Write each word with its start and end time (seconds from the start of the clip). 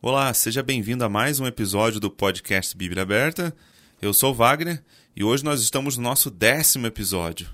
Olá, 0.00 0.32
seja 0.32 0.62
bem-vindo 0.62 1.04
a 1.04 1.08
mais 1.10 1.38
um 1.38 1.46
episódio 1.46 2.00
do 2.00 2.10
podcast 2.10 2.74
Bíblia 2.74 3.02
Aberta. 3.02 3.54
Eu 4.00 4.14
sou 4.14 4.32
Wagner 4.32 4.82
e 5.14 5.22
hoje 5.22 5.44
nós 5.44 5.60
estamos 5.60 5.98
no 5.98 6.02
nosso 6.02 6.30
décimo 6.30 6.86
episódio. 6.86 7.46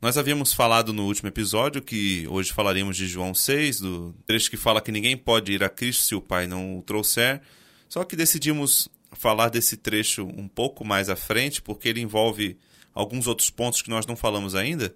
Nós 0.00 0.16
havíamos 0.16 0.54
falado 0.54 0.94
no 0.94 1.04
último 1.04 1.28
episódio 1.28 1.82
que 1.82 2.26
hoje 2.26 2.54
falaremos 2.54 2.96
de 2.96 3.06
João 3.06 3.34
6, 3.34 3.80
do 3.80 4.14
trecho 4.24 4.50
que 4.50 4.56
fala 4.56 4.80
que 4.80 4.90
ninguém 4.90 5.14
pode 5.14 5.52
ir 5.52 5.62
a 5.62 5.68
Cristo 5.68 6.04
se 6.04 6.14
o 6.14 6.22
Pai 6.22 6.46
não 6.46 6.78
o 6.78 6.82
trouxer. 6.82 7.42
Só 7.86 8.02
que 8.02 8.16
decidimos 8.16 8.88
falar 9.12 9.50
desse 9.50 9.76
trecho 9.76 10.24
um 10.24 10.48
pouco 10.48 10.86
mais 10.86 11.10
à 11.10 11.16
frente, 11.16 11.60
porque 11.60 11.86
ele 11.86 12.00
envolve 12.00 12.56
alguns 12.94 13.26
outros 13.26 13.50
pontos 13.50 13.82
que 13.82 13.90
nós 13.90 14.06
não 14.06 14.16
falamos 14.16 14.54
ainda. 14.54 14.94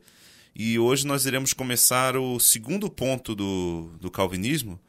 E 0.57 0.79
hoje 0.79 1.07
nós 1.07 1.27
iremos 1.27 1.53
começar 1.53 2.17
o 2.17 2.41
segundo 2.41 2.89
ponto 2.89 3.35
do, 3.35 3.91
do 4.01 4.11
calvinismo, 4.11 4.81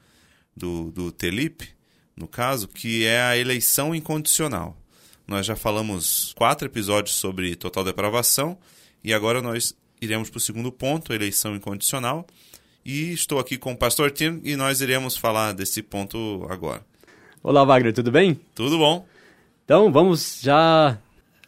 do, 0.55 0.91
do 0.91 1.11
Telip, 1.11 1.67
no 2.15 2.25
caso, 2.25 2.69
que 2.69 3.03
é 3.03 3.21
a 3.21 3.37
eleição 3.37 3.93
incondicional. 3.93 4.77
Nós 5.27 5.45
já 5.45 5.57
falamos 5.57 6.31
quatro 6.37 6.65
episódios 6.65 7.17
sobre 7.17 7.53
total 7.57 7.83
depravação 7.83 8.57
e 9.03 9.13
agora 9.13 9.41
nós 9.41 9.75
iremos 10.01 10.29
para 10.29 10.37
o 10.37 10.41
segundo 10.41 10.71
ponto, 10.71 11.13
eleição 11.13 11.55
incondicional. 11.55 12.25
E 12.85 13.11
estou 13.13 13.39
aqui 13.39 13.57
com 13.57 13.73
o 13.73 13.77
pastor 13.77 14.11
Tim 14.11 14.39
e 14.43 14.55
nós 14.55 14.81
iremos 14.81 15.17
falar 15.17 15.53
desse 15.53 15.81
ponto 15.81 16.45
agora. 16.49 16.81
Olá, 17.41 17.63
Wagner, 17.63 17.93
tudo 17.93 18.11
bem? 18.11 18.39
Tudo 18.53 18.77
bom. 18.77 19.05
Então, 19.63 19.91
vamos 19.91 20.39
já 20.41 20.97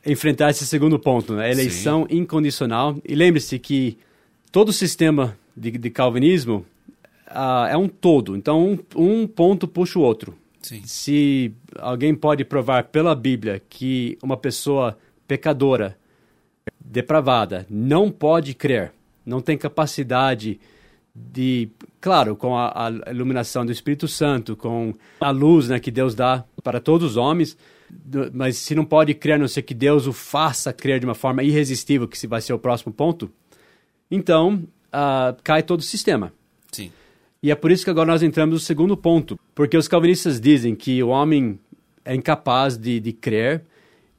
enfrentar 0.06 0.50
esse 0.50 0.66
segundo 0.66 0.98
ponto, 0.98 1.34
né? 1.34 1.52
eleição 1.52 2.08
Sim. 2.10 2.18
incondicional. 2.18 2.96
E 3.08 3.14
lembre-se 3.14 3.60
que 3.60 3.98
todo 4.52 4.70
o 4.70 4.74
sistema 4.74 5.38
de, 5.56 5.72
de 5.72 5.90
calvinismo 5.90 6.66
uh, 7.28 7.68
é 7.70 7.78
um 7.78 7.88
todo, 7.88 8.36
então 8.36 8.80
um, 8.96 9.22
um 9.22 9.28
ponto 9.28 9.68
puxa 9.68 10.00
o 10.00 10.02
outro. 10.02 10.36
Sim. 10.62 10.82
Se 10.86 11.54
alguém 11.78 12.16
pode 12.16 12.44
provar 12.44 12.86
pela 12.86 13.16
Bíblia 13.16 13.62
que 13.70 14.18
uma 14.22 14.38
pessoa 14.38 14.98
pecadora 15.28 15.98
depravada, 16.80 17.66
não 17.70 18.12
pode 18.12 18.54
crer, 18.54 18.92
não 19.26 19.42
tem 19.42 19.58
capacidade 19.58 20.60
de, 21.16 21.70
claro, 22.00 22.36
com 22.36 22.56
a, 22.56 22.88
a, 22.88 23.12
iluminação 23.12 23.66
do 23.66 23.72
Espírito 23.72 24.08
Santo, 24.08 24.56
com 24.56 24.94
a 25.20 25.32
luz 25.32 25.68
né, 25.68 25.80
que 25.80 25.90
Deus 25.90 26.14
dá 26.14 26.44
para 26.64 26.80
todos 26.80 27.12
os 27.12 27.18
homens, 27.18 27.58
mas 28.34 28.58
se 28.58 28.76
não 28.76 28.86
pode 28.86 29.14
crer, 29.14 29.36
a 29.36 29.38
não 29.40 29.48
ser 29.48 29.64
que 29.64 29.74
Deus 29.74 30.06
o 30.08 30.14
faça 30.14 30.72
crer 30.72 31.00
de 31.00 31.06
uma 31.06 31.16
forma 31.16 31.44
irresistível, 31.44 32.08
que 32.08 32.18
se 32.18 32.28
vai 32.28 32.42
ser 32.42 32.54
o 32.54 32.60
próximo 32.60 32.94
ponto, 32.94 33.32
então 34.12 34.64
uh, 34.88 35.36
cai 35.44 35.64
todo 35.64 35.80
o 35.80 35.84
sistema. 35.84 36.32
Sim. 36.72 36.92
E 37.42 37.52
é 37.52 37.56
por 37.56 37.72
isso 37.72 37.84
que 37.84 37.90
agora 37.90 38.12
nós 38.12 38.24
entramos 38.24 38.54
no 38.54 38.60
segundo 38.60 38.96
ponto, 38.96 39.40
porque 39.56 39.78
os 39.78 39.88
calvinistas 39.88 40.40
dizem 40.40 40.76
que 40.76 41.02
o 41.02 41.10
homem 41.10 41.60
é 42.04 42.16
incapaz 42.16 42.78
de, 42.78 43.00
de 43.00 43.14
crer, 43.14 43.64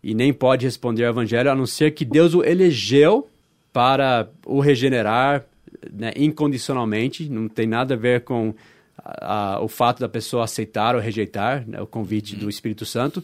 e 0.03 0.15
nem 0.15 0.33
pode 0.33 0.65
responder 0.65 1.05
ao 1.05 1.11
evangelho 1.11 1.51
a 1.51 1.55
não 1.55 1.67
ser 1.67 1.93
que 1.93 2.05
Deus 2.05 2.35
o 2.35 2.45
elegeu 2.45 3.29
para 3.73 4.29
o 4.47 4.61
regenerar 4.61 5.45
né, 5.93 6.13
incondicionalmente. 6.17 7.29
Não 7.29 7.49
tem 7.49 7.67
nada 7.67 7.95
a 7.95 7.97
ver 7.97 8.23
com 8.23 8.55
a, 8.97 9.55
a, 9.55 9.61
o 9.61 9.69
fato 9.69 10.01
da 10.01 10.09
pessoa 10.09 10.45
aceitar 10.45 10.95
ou 10.95 11.01
rejeitar 11.01 11.69
né, 11.69 11.81
o 11.81 11.87
convite 11.87 12.37
do 12.37 12.49
Espírito 12.49 12.85
Santo. 12.87 13.23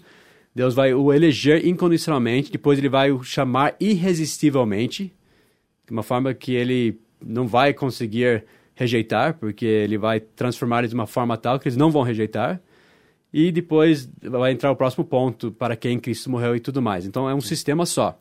Deus 0.54 0.74
vai 0.74 0.94
o 0.94 1.12
eleger 1.12 1.66
incondicionalmente, 1.66 2.52
depois 2.52 2.78
ele 2.78 2.88
vai 2.88 3.10
o 3.10 3.24
chamar 3.24 3.74
irresistivelmente, 3.80 5.12
de 5.84 5.92
uma 5.92 6.02
forma 6.02 6.32
que 6.32 6.54
ele 6.54 7.00
não 7.24 7.48
vai 7.48 7.74
conseguir 7.74 8.44
rejeitar, 8.74 9.34
porque 9.34 9.66
ele 9.66 9.98
vai 9.98 10.20
transformar 10.20 10.80
eles 10.80 10.90
de 10.90 10.94
uma 10.94 11.06
forma 11.06 11.36
tal 11.36 11.58
que 11.58 11.66
eles 11.66 11.76
não 11.76 11.90
vão 11.90 12.02
rejeitar 12.02 12.60
e 13.36 13.50
depois 13.50 14.08
vai 14.22 14.52
entrar 14.52 14.70
o 14.70 14.76
próximo 14.76 15.04
ponto 15.04 15.50
para 15.50 15.74
quem 15.74 15.98
Cristo 15.98 16.30
morreu 16.30 16.54
e 16.54 16.60
tudo 16.60 16.80
mais. 16.80 17.04
Então 17.04 17.28
é 17.28 17.34
um 17.34 17.40
sistema 17.40 17.84
só. 17.84 18.16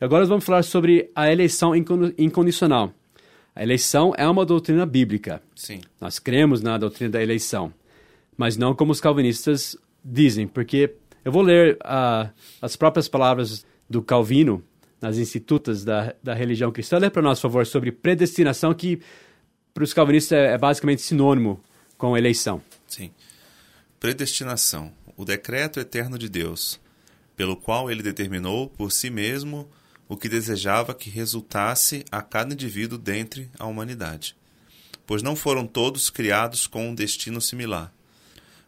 E 0.00 0.02
agora 0.02 0.22
nós 0.22 0.28
vamos 0.30 0.42
falar 0.42 0.62
sobre 0.62 1.10
a 1.14 1.30
eleição 1.30 1.74
incondicional. 1.76 2.90
A 3.54 3.62
eleição 3.62 4.14
é 4.16 4.26
uma 4.26 4.46
doutrina 4.46 4.86
bíblica. 4.86 5.42
Sim. 5.54 5.82
Nós 6.00 6.18
cremos 6.18 6.62
na 6.62 6.78
doutrina 6.78 7.10
da 7.10 7.22
eleição, 7.22 7.74
mas 8.38 8.56
não 8.56 8.74
como 8.74 8.90
os 8.90 9.02
calvinistas 9.02 9.76
dizem, 10.02 10.46
porque 10.46 10.94
eu 11.22 11.30
vou 11.30 11.42
ler 11.42 11.74
uh, 11.82 12.32
as 12.62 12.74
próprias 12.74 13.06
palavras 13.06 13.66
do 13.88 14.00
Calvino 14.00 14.64
nas 14.98 15.18
institutas 15.18 15.84
da, 15.84 16.14
da 16.22 16.32
religião 16.32 16.72
cristã. 16.72 16.96
Lê 16.96 17.10
para 17.10 17.20
nós, 17.20 17.38
por 17.38 17.48
favor, 17.48 17.66
sobre 17.66 17.92
predestinação, 17.92 18.72
que 18.72 18.98
para 19.74 19.84
os 19.84 19.92
calvinistas 19.92 20.38
é, 20.38 20.54
é 20.54 20.58
basicamente 20.58 21.02
sinônimo 21.02 21.60
com 21.98 22.16
eleição. 22.16 22.62
Sim. 22.86 23.10
Predestinação 24.04 24.92
o 25.16 25.24
decreto 25.24 25.80
eterno 25.80 26.18
de 26.18 26.28
Deus, 26.28 26.78
pelo 27.34 27.56
qual 27.56 27.90
ele 27.90 28.02
determinou 28.02 28.68
por 28.68 28.92
si 28.92 29.08
mesmo 29.08 29.66
o 30.06 30.14
que 30.14 30.28
desejava 30.28 30.92
que 30.92 31.08
resultasse 31.08 32.04
a 32.12 32.20
cada 32.20 32.52
indivíduo 32.52 32.98
dentre 32.98 33.48
a 33.58 33.64
humanidade. 33.64 34.36
Pois 35.06 35.22
não 35.22 35.34
foram 35.34 35.66
todos 35.66 36.10
criados 36.10 36.66
com 36.66 36.90
um 36.90 36.94
destino 36.94 37.40
similar. 37.40 37.90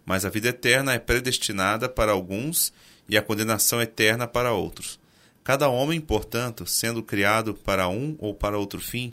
Mas 0.07 0.25
a 0.25 0.31
vida 0.31 0.49
eterna 0.49 0.95
é 0.95 0.99
predestinada 0.99 1.87
para 1.87 2.13
alguns 2.13 2.73
e 3.07 3.19
a 3.19 3.21
condenação 3.21 3.83
eterna 3.83 4.27
para 4.27 4.55
outros. 4.55 4.99
Cada 5.45 5.69
homem, 5.69 6.01
portanto, 6.01 6.65
sendo 6.65 7.03
criado 7.03 7.53
para 7.53 7.91
um 7.91 8.17
ou 8.19 8.33
para 8.33 8.57
outro 8.57 8.81
fim, 8.81 9.13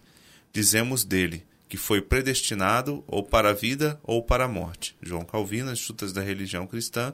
dizemos 0.54 1.04
dele: 1.04 1.46
que 1.74 1.78
foi 1.78 2.04
predestinado 2.04 3.04
ou 3.08 3.24
para 3.24 3.50
a 3.50 3.54
vida 3.54 4.00
ou 4.04 4.22
para 4.22 4.46
a 4.46 4.48
morte. 4.48 4.96
João 5.02 5.26
Calvino, 5.26 5.72
Institutas 5.72 6.14
da 6.14 6.22
Religião 6.22 6.68
Cristã, 6.68 7.12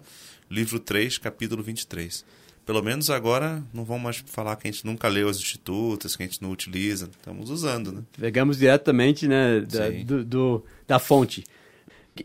livro 0.52 0.82
3, 0.82 1.18
capítulo 1.18 1.64
23. 1.64 2.26
Pelo 2.66 2.84
menos 2.84 3.10
agora 3.10 3.64
não 3.74 3.86
vamos 3.86 4.04
mais 4.04 4.24
falar 4.26 4.58
que 4.58 4.68
a 4.68 4.72
gente 4.72 4.86
nunca 4.86 5.08
leu 5.08 5.30
as 5.30 5.38
institutas, 5.38 6.18
que 6.18 6.24
a 6.24 6.26
gente 6.26 6.42
não 6.42 6.52
utiliza. 6.52 7.10
Estamos 7.10 7.50
usando, 7.50 7.94
né? 7.94 8.02
Pegamos 8.20 8.58
diretamente 8.58 9.30
né, 9.30 9.62
da, 9.62 9.90
do, 10.04 10.26
do, 10.26 10.66
da 10.86 11.00
fonte. 11.00 11.46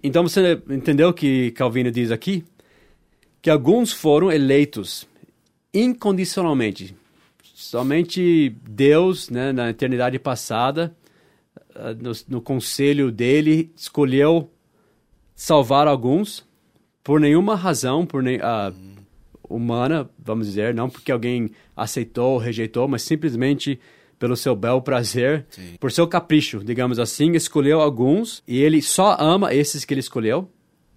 Então 0.02 0.24
você 0.24 0.60
entendeu 0.70 1.10
o 1.10 1.14
que 1.14 1.52
Calvino 1.52 1.92
diz 1.92 2.10
aqui? 2.10 2.42
Que 3.40 3.48
alguns 3.48 3.92
foram 3.92 4.32
eleitos 4.32 5.06
incondicionalmente. 5.72 6.96
Somente 7.54 8.56
Deus, 8.68 9.30
né, 9.30 9.52
na 9.52 9.70
eternidade 9.70 10.18
passada, 10.18 10.92
no, 12.00 12.12
no 12.28 12.40
conselho 12.40 13.10
dele, 13.10 13.72
escolheu 13.76 14.50
salvar 15.34 15.86
alguns 15.86 16.46
por 17.02 17.20
nenhuma 17.20 17.54
razão, 17.54 18.06
por 18.06 18.22
nem, 18.22 18.38
uh, 18.38 18.74
humana, 19.48 20.08
vamos 20.18 20.46
dizer, 20.46 20.74
não 20.74 20.88
porque 20.88 21.12
alguém 21.12 21.50
aceitou 21.76 22.32
ou 22.32 22.38
rejeitou, 22.38 22.88
mas 22.88 23.02
simplesmente 23.02 23.78
pelo 24.18 24.36
seu 24.36 24.56
bel 24.56 24.80
prazer, 24.80 25.44
Sim. 25.50 25.76
por 25.78 25.92
seu 25.92 26.06
capricho, 26.06 26.64
digamos 26.64 26.98
assim, 26.98 27.32
escolheu 27.32 27.80
alguns 27.80 28.42
e 28.48 28.62
ele 28.62 28.80
só 28.80 29.16
ama 29.20 29.52
esses 29.52 29.84
que 29.84 29.92
ele 29.92 30.00
escolheu. 30.00 30.48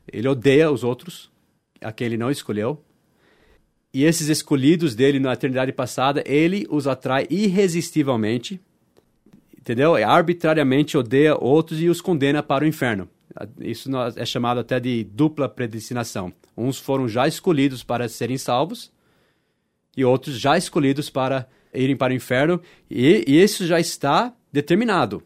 Ele 0.09 0.27
odeia 0.27 0.71
os 0.71 0.83
outros, 0.83 1.29
a 1.81 1.91
quem 1.91 2.05
ele 2.05 2.17
não 2.17 2.31
escolheu. 2.31 2.81
E 3.94 4.05
esses 4.05 4.30
escolhidos 4.30 4.95
dele 4.95 5.19
na 5.19 5.33
eternidade 5.33 5.73
passada, 5.73 6.23
ele 6.25 6.65
os 6.69 6.88
atrai 6.88 7.27
irresistivelmente 7.30 8.62
entendeu? 9.68 9.98
É 9.98 10.04
arbitrariamente 10.04 10.98
odeia 10.98 11.36
outros 11.38 11.81
e 11.81 11.90
os 11.90 12.00
condena 12.00 12.42
para 12.42 12.64
o 12.64 12.68
inferno. 12.68 13.10
Isso 13.60 13.90
é 14.16 14.25
chamado 14.25 14.62
até 14.62 14.80
de 14.80 15.04
dupla 15.04 15.50
predestinação. 15.50 16.31
Uns 16.56 16.80
foram 16.80 17.08
já 17.08 17.28
escolhidos 17.28 17.84
para 17.84 18.08
serem 18.08 18.38
salvos 18.38 18.90
e 19.96 20.06
outros 20.06 20.40
já 20.40 20.58
escolhidos 20.58 21.10
para 21.10 21.48
irem 21.74 21.98
para 21.98 22.14
o 22.14 22.16
inferno, 22.16 22.62
e, 22.90 23.25
e 23.28 23.44
isso 23.44 23.68
já 23.68 23.80
está 23.80 24.34
determinado. 24.52 25.22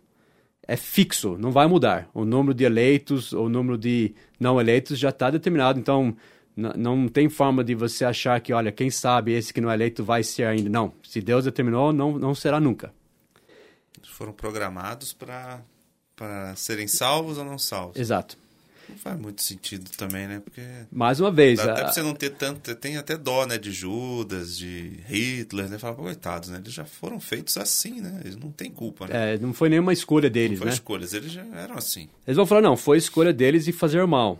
É 0.67 0.75
fixo, 0.75 1.37
não 1.37 1.51
vai 1.51 1.67
mudar. 1.67 2.09
O 2.13 2.25
número 2.25 2.53
de 2.53 2.63
eleitos, 2.63 3.31
o 3.31 3.47
número 3.47 3.77
de 3.77 4.13
não 4.39 4.59
eleitos 4.59 4.97
já 4.97 5.09
está 5.09 5.29
determinado. 5.29 5.79
Então, 5.79 6.15
não 6.55 7.07
tem 7.07 7.29
forma 7.29 7.63
de 7.63 7.75
você 7.75 8.03
achar 8.03 8.39
que, 8.41 8.51
olha, 8.51 8.71
quem 8.71 8.89
sabe 8.89 9.33
esse 9.33 9.53
que 9.53 9.61
não 9.61 9.69
é 9.69 9.75
eleito 9.75 10.03
vai 10.03 10.23
ser 10.23 10.45
ainda. 10.45 10.69
Não. 10.69 10.93
Se 11.03 11.21
Deus 11.21 11.45
determinou, 11.45 11.93
não, 11.93 12.17
não 12.17 12.33
será 12.33 12.59
nunca 12.59 12.91
foram 14.03 14.33
programados 14.33 15.13
para 15.13 15.61
serem 16.55 16.87
salvos 16.87 17.37
ou 17.37 17.45
não 17.45 17.57
salvos. 17.57 17.97
Exato. 17.97 18.37
Não 18.89 18.97
faz 18.97 19.17
muito 19.17 19.41
sentido 19.41 19.89
também, 19.97 20.27
né? 20.27 20.41
Porque. 20.43 20.61
Mais 20.91 21.19
uma 21.21 21.31
vez. 21.31 21.57
Dá 21.57 21.65
a- 21.65 21.71
até 21.71 21.83
pra 21.83 21.93
você 21.93 22.01
não 22.01 22.13
ter 22.13 22.31
tanto. 22.31 22.75
Tem 22.75 22.97
até 22.97 23.15
dó, 23.15 23.45
né? 23.45 23.57
De 23.57 23.71
Judas, 23.71 24.57
de 24.57 24.99
Hitler, 25.07 25.69
né? 25.69 25.77
Fala, 25.77 25.95
coitados, 25.95 26.49
né? 26.49 26.57
Eles 26.57 26.73
já 26.73 26.83
foram 26.83 27.17
feitos 27.19 27.55
assim, 27.57 28.01
né? 28.01 28.19
Eles 28.25 28.35
não 28.35 28.51
têm 28.51 28.69
culpa, 28.69 29.07
né? 29.07 29.35
é, 29.35 29.37
não 29.37 29.53
foi 29.53 29.69
nenhuma 29.69 29.93
escolha 29.93 30.27
não 30.27 30.33
deles, 30.33 30.57
foi 30.57 30.67
né? 30.67 30.73
escolhas, 30.73 31.13
eles 31.13 31.31
já 31.31 31.45
eram 31.55 31.77
assim. 31.77 32.09
Eles 32.27 32.35
vão 32.35 32.45
falar, 32.45 32.61
não, 32.61 32.75
foi 32.75 32.97
escolha 32.97 33.31
deles 33.31 33.63
de 33.63 33.71
fazer 33.71 34.05
mal. 34.05 34.39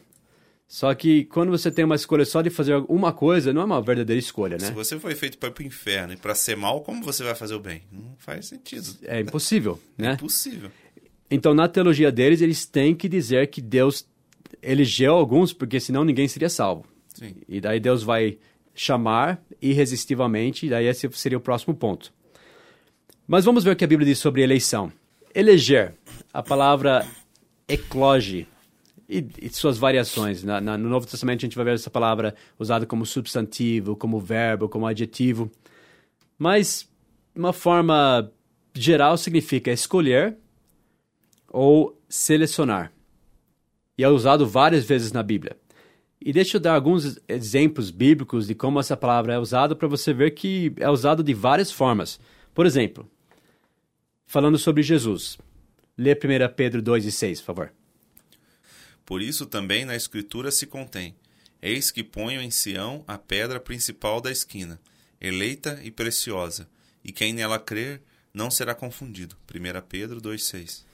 Só 0.72 0.96
que 0.96 1.26
quando 1.26 1.50
você 1.50 1.70
tem 1.70 1.84
uma 1.84 1.96
escolha 1.96 2.24
só 2.24 2.42
de 2.42 2.50
fazer 2.50 2.82
uma 2.88 3.12
coisa, 3.12 3.52
não 3.52 3.62
é 3.62 3.66
uma 3.66 3.82
verdadeira 3.82 4.18
escolha, 4.18 4.58
Se 4.58 4.68
né? 4.68 4.72
você 4.72 4.98
foi 4.98 5.14
feito 5.16 5.38
para 5.38 5.50
ir 5.50 5.52
pro 5.52 5.66
inferno 5.66 6.14
e 6.14 6.16
para 6.16 6.34
ser 6.34 6.56
mal, 6.56 6.80
como 6.80 7.04
você 7.04 7.26
vai 7.26 7.36
fazer 7.36 7.56
o 7.56 7.60
bem? 7.60 7.82
Não 7.92 8.16
faz 8.18 8.46
sentido. 8.46 8.88
É 9.04 9.20
impossível, 9.20 9.78
né? 9.98 10.14
Impossível. 10.14 10.72
Então, 11.30 11.54
na 11.54 11.68
teologia 11.68 12.10
deles, 12.10 12.40
eles 12.40 12.66
têm 12.66 12.96
que 12.96 13.10
dizer 13.10 13.48
que 13.48 13.60
Deus 13.62 14.08
elegeu 14.62 15.14
alguns, 15.14 15.52
porque 15.52 15.78
senão 15.78 16.06
ninguém 16.06 16.30
seria 16.30 16.48
salvo. 16.48 16.86
Sim. 17.16 17.36
E 17.50 17.60
daí 17.60 17.78
Deus 17.78 18.02
vai 18.02 18.38
chamar 18.74 19.44
irresistivelmente, 19.62 20.68
e 20.68 20.70
daí 20.70 20.88
esse 20.88 21.06
seria 21.12 21.38
o 21.38 21.42
próximo 21.42 21.76
ponto. 21.76 22.14
Mas 23.28 23.44
vamos 23.44 23.66
ver 23.66 23.72
o 23.72 23.76
que 23.76 23.84
a 23.84 23.88
Bíblia 23.88 24.08
diz 24.08 24.20
sobre 24.20 24.42
eleição. 24.42 24.90
Eleger, 25.36 25.96
a 26.34 26.42
palavra 26.42 27.06
ecloge 27.68 28.48
e, 29.20 29.28
e 29.42 29.50
suas 29.50 29.78
variações. 29.78 30.44
Na- 30.44 30.62
na- 30.62 30.78
no 30.78 30.88
Novo 30.90 31.06
Testamento 31.06 31.40
a 31.40 31.46
gente 31.46 31.56
vai 31.56 31.66
ver 31.66 31.74
essa 31.76 31.90
palavra 31.90 32.34
usada 32.58 32.86
como 32.86 33.06
substantivo, 33.06 33.96
como 33.96 34.20
verbo, 34.20 34.70
como 34.70 34.88
adjetivo. 34.88 35.52
Mas, 36.40 36.90
de 37.34 37.40
uma 37.40 37.54
forma 37.54 38.32
geral, 38.74 39.18
significa 39.18 39.72
escolher 39.72 40.38
ou 41.50 42.00
selecionar. 42.08 42.92
E 43.98 44.04
é 44.04 44.08
usado 44.10 44.48
várias 44.48 44.86
vezes 44.86 45.12
na 45.12 45.22
Bíblia. 45.22 45.58
E 46.24 46.32
deixa 46.32 46.58
eu 46.58 46.62
dar 46.62 46.76
alguns 46.76 47.20
exemplos 47.28 47.90
bíblicos 47.92 48.48
de 48.48 48.56
como 48.56 48.80
essa 48.80 48.96
palavra 48.96 49.34
é 49.34 49.40
usada 49.40 49.76
para 49.76 49.88
você 49.88 50.14
ver 50.14 50.32
que 50.32 50.72
é 50.78 50.90
usado 50.90 51.24
de 51.24 51.34
várias 51.34 51.72
formas. 51.72 52.20
Por 52.54 52.66
exemplo, 52.66 53.10
falando 54.26 54.58
sobre 54.58 54.84
Jesus. 54.84 55.38
Lê 55.98 56.14
1 56.14 56.54
Pedro 56.56 56.82
2 56.82 57.06
e 57.06 57.12
6, 57.12 57.42
por 57.42 57.46
favor. 57.48 57.74
Por 59.12 59.22
isso 59.22 59.46
também 59.46 59.84
na 59.84 59.94
Escritura 59.94 60.52
se 60.52 60.66
contém: 60.66 61.14
Eis 61.62 61.92
que 61.92 62.02
ponho 62.02 62.42
em 62.42 62.50
Sião 62.50 63.04
a 63.06 63.18
pedra 63.18 63.60
principal 63.60 64.22
da 64.22 64.32
esquina, 64.32 64.80
eleita 65.20 65.82
e 65.84 65.92
preciosa, 65.92 66.66
e 67.04 67.12
quem 67.12 67.34
nela 67.34 67.60
crer 67.60 68.02
não 68.34 68.50
será 68.50 68.74
confundido. 68.74 69.36
1 69.54 69.82
Pedro 69.90 70.22
2,6. 70.22 70.86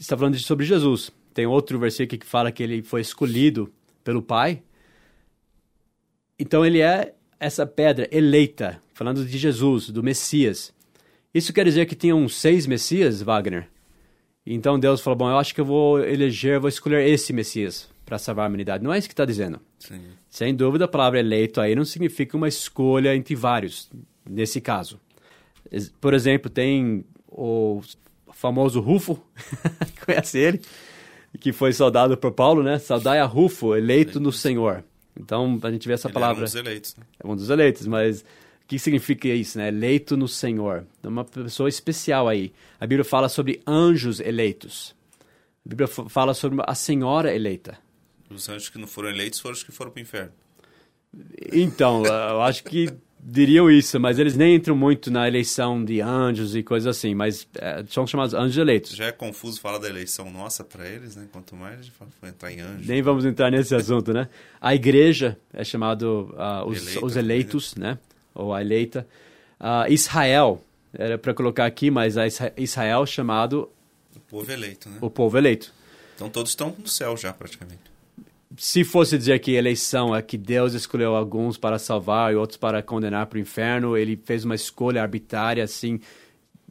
Está 0.00 0.16
falando 0.16 0.38
sobre 0.38 0.64
Jesus. 0.64 1.12
Tem 1.34 1.44
outro 1.44 1.78
versículo 1.78 2.18
que 2.18 2.26
fala 2.26 2.50
que 2.50 2.62
ele 2.62 2.82
foi 2.82 3.02
escolhido 3.02 3.70
pelo 4.02 4.22
Pai. 4.22 4.62
Então 6.38 6.64
ele 6.64 6.80
é 6.80 7.14
essa 7.38 7.66
pedra 7.66 8.08
eleita, 8.10 8.82
falando 8.94 9.22
de 9.22 9.36
Jesus, 9.36 9.90
do 9.90 10.02
Messias. 10.02 10.72
Isso 11.34 11.52
quer 11.52 11.66
dizer 11.66 11.84
que 11.84 11.94
tinham 11.94 12.26
seis 12.26 12.66
Messias, 12.66 13.20
Wagner? 13.20 13.68
Então 14.46 14.78
Deus 14.78 15.00
falou: 15.00 15.16
Bom, 15.16 15.30
eu 15.30 15.38
acho 15.38 15.54
que 15.54 15.60
eu 15.60 15.64
vou 15.64 16.00
eleger, 16.00 16.60
vou 16.60 16.68
escolher 16.68 17.08
esse 17.08 17.32
Messias 17.32 17.88
para 18.04 18.18
salvar 18.18 18.44
a 18.44 18.48
humanidade. 18.48 18.84
Não 18.84 18.92
é 18.92 18.98
isso 18.98 19.08
que 19.08 19.14
está 19.14 19.24
dizendo. 19.24 19.60
Sim. 19.78 20.00
Sem 20.28 20.54
dúvida, 20.54 20.84
a 20.84 20.88
palavra 20.88 21.18
eleito 21.18 21.60
aí 21.60 21.74
não 21.74 21.84
significa 21.84 22.36
uma 22.36 22.48
escolha 22.48 23.14
entre 23.16 23.34
vários, 23.34 23.90
nesse 24.28 24.60
caso. 24.60 25.00
Por 26.00 26.12
exemplo, 26.12 26.50
tem 26.50 27.04
o 27.28 27.80
famoso 28.32 28.80
Rufo, 28.80 29.18
conhece 30.04 30.38
ele? 30.38 30.60
Que 31.40 31.52
foi 31.52 31.72
saudado 31.72 32.16
por 32.16 32.32
Paulo, 32.32 32.62
né? 32.62 32.78
Saudai 32.78 33.18
a 33.18 33.24
Rufo, 33.24 33.74
eleito 33.74 34.20
no 34.20 34.30
Senhor. 34.30 34.84
Então, 35.18 35.58
a 35.62 35.70
gente 35.70 35.86
vê 35.88 35.94
essa 35.94 36.08
Ele 36.08 36.14
palavra. 36.14 36.36
era 36.36 36.42
um 36.42 36.44
dos 36.44 36.54
eleitos. 36.54 36.96
Né? 36.96 37.04
É 37.22 37.26
um 37.26 37.36
dos 37.36 37.50
eleitos, 37.50 37.86
mas 37.86 38.24
o 38.64 38.68
que 38.68 38.78
significa 38.78 39.28
isso, 39.28 39.58
né? 39.58 39.68
Eleito 39.68 40.16
no 40.16 40.26
Senhor. 40.26 40.86
É 41.02 41.08
uma 41.08 41.24
pessoa 41.24 41.68
especial 41.68 42.28
aí. 42.28 42.52
A 42.80 42.86
Bíblia 42.86 43.04
fala 43.04 43.28
sobre 43.28 43.60
anjos 43.66 44.20
eleitos. 44.20 44.94
A 45.64 45.68
Bíblia 45.68 45.86
fa- 45.86 46.08
fala 46.08 46.32
sobre 46.34 46.62
a 46.66 46.74
Senhora 46.74 47.34
eleita. 47.34 47.78
Os 48.30 48.48
anjos 48.48 48.68
que 48.70 48.78
não 48.78 48.86
foram 48.86 49.10
eleitos 49.10 49.38
foram 49.38 49.52
os 49.54 49.62
que 49.62 49.70
foram 49.70 49.90
para 49.90 50.00
o 50.00 50.02
inferno. 50.02 50.32
Então, 51.52 52.04
eu 52.04 52.42
acho 52.42 52.64
que 52.64 52.90
diriam 53.26 53.70
isso, 53.70 53.98
mas 54.00 54.18
eles 54.18 54.36
nem 54.36 54.54
entram 54.56 54.76
muito 54.76 55.10
na 55.10 55.26
eleição 55.28 55.82
de 55.84 56.00
anjos 56.00 56.54
e 56.56 56.62
coisas 56.62 56.86
assim, 56.96 57.14
mas 57.14 57.46
é, 57.56 57.84
são 57.88 58.06
chamados 58.06 58.34
anjos 58.34 58.56
eleitos. 58.58 58.94
Já 58.96 59.06
é 59.06 59.12
confuso 59.12 59.60
falar 59.60 59.78
da 59.78 59.88
eleição 59.88 60.30
nossa 60.30 60.62
para 60.64 60.86
eles, 60.88 61.16
né? 61.16 61.26
Quanto 61.32 61.54
mais 61.54 61.78
a 61.78 61.82
gente 61.82 61.92
fala, 61.92 62.10
foi 62.20 62.28
entrar 62.28 62.52
em 62.52 62.60
anjo. 62.60 62.86
Nem 62.86 63.00
vamos 63.00 63.24
entrar 63.24 63.50
nesse 63.50 63.74
assunto, 63.74 64.12
né? 64.12 64.28
A 64.60 64.74
igreja 64.74 65.38
é 65.52 65.64
chamado 65.64 66.34
ah, 66.36 66.64
os, 66.66 66.96
os 66.96 67.16
eleitos, 67.16 67.74
né? 67.76 67.98
Ou 68.34 68.52
a 68.52 68.60
eleita. 68.60 69.06
Ah, 69.58 69.88
Israel, 69.88 70.62
era 70.92 71.18
para 71.18 71.34
colocar 71.34 71.66
aqui, 71.66 71.90
mas 71.90 72.16
Israel 72.56 73.06
chamado 73.06 73.70
O 74.14 74.20
povo 74.20 74.50
eleito, 74.50 74.88
né? 74.88 74.98
o 75.00 75.10
povo 75.10 75.38
eleito. 75.38 75.72
Então 76.14 76.28
todos 76.30 76.52
estão 76.52 76.74
no 76.78 76.88
céu 76.88 77.16
já, 77.16 77.32
praticamente. 77.32 77.80
Se 78.56 78.84
fosse 78.84 79.18
dizer 79.18 79.40
que 79.40 79.52
eleição 79.52 80.14
é 80.14 80.22
que 80.22 80.38
Deus 80.38 80.74
escolheu 80.74 81.16
alguns 81.16 81.56
para 81.58 81.78
salvar 81.78 82.32
e 82.32 82.36
outros 82.36 82.56
para 82.56 82.82
condenar 82.82 83.26
para 83.26 83.36
o 83.36 83.40
inferno, 83.40 83.96
ele 83.96 84.16
fez 84.24 84.44
uma 84.44 84.54
escolha 84.54 85.02
arbitrária, 85.02 85.64
assim. 85.64 86.00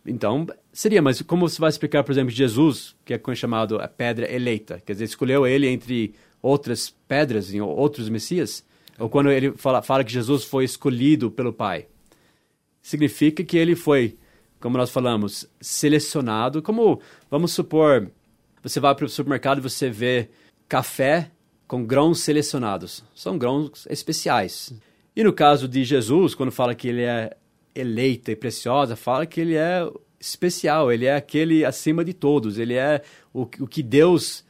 Então, 0.05 0.47
seria, 0.71 1.01
mas 1.01 1.21
como 1.21 1.47
você 1.47 1.59
vai 1.59 1.69
explicar, 1.69 2.03
por 2.03 2.13
exemplo, 2.13 2.31
Jesus, 2.31 2.95
que 3.03 3.13
é 3.13 3.35
chamado 3.35 3.81
a 3.81 3.87
pedra 3.87 4.31
eleita? 4.33 4.81
Quer 4.85 4.93
dizer, 4.93 5.05
escolheu 5.05 5.45
ele 5.45 5.67
entre 5.67 6.15
outras 6.41 6.93
pedras, 7.05 7.53
em 7.53 7.59
outros 7.59 8.07
messias? 8.07 8.63
Ou 8.99 9.09
quando 9.09 9.31
ele 9.31 9.51
fala, 9.57 9.81
fala 9.81 10.03
que 10.03 10.11
Jesus 10.11 10.43
foi 10.43 10.65
escolhido 10.65 11.31
pelo 11.31 11.51
Pai? 11.53 11.87
Significa 12.81 13.43
que 13.43 13.57
ele 13.57 13.75
foi, 13.75 14.17
como 14.59 14.77
nós 14.77 14.89
falamos, 14.89 15.47
selecionado. 15.59 16.61
Como, 16.61 17.01
vamos 17.29 17.51
supor, 17.53 18.11
você 18.61 18.79
vai 18.79 18.93
para 18.93 19.05
o 19.05 19.09
supermercado 19.09 19.57
e 19.59 19.61
você 19.61 19.89
vê 19.89 20.29
café 20.67 21.31
com 21.67 21.85
grãos 21.85 22.19
selecionados. 22.19 23.03
São 23.15 23.37
grãos 23.37 23.87
especiais. 23.89 24.73
E 25.15 25.23
no 25.23 25.33
caso 25.33 25.67
de 25.67 25.83
Jesus, 25.83 26.35
quando 26.35 26.51
fala 26.51 26.75
que 26.75 26.87
ele 26.87 27.03
é 27.03 27.35
eleita 27.75 28.31
e 28.31 28.35
preciosa, 28.35 28.95
fala 28.95 29.25
que 29.25 29.41
ele 29.41 29.55
é 29.55 29.87
especial, 30.19 30.91
ele 30.91 31.05
é 31.05 31.15
aquele 31.15 31.65
acima 31.65 32.03
de 32.05 32.13
todos, 32.13 32.57
ele 32.57 32.75
é 32.75 33.01
o, 33.33 33.41
o 33.41 33.67
que 33.67 33.83
Deus 33.83 34.45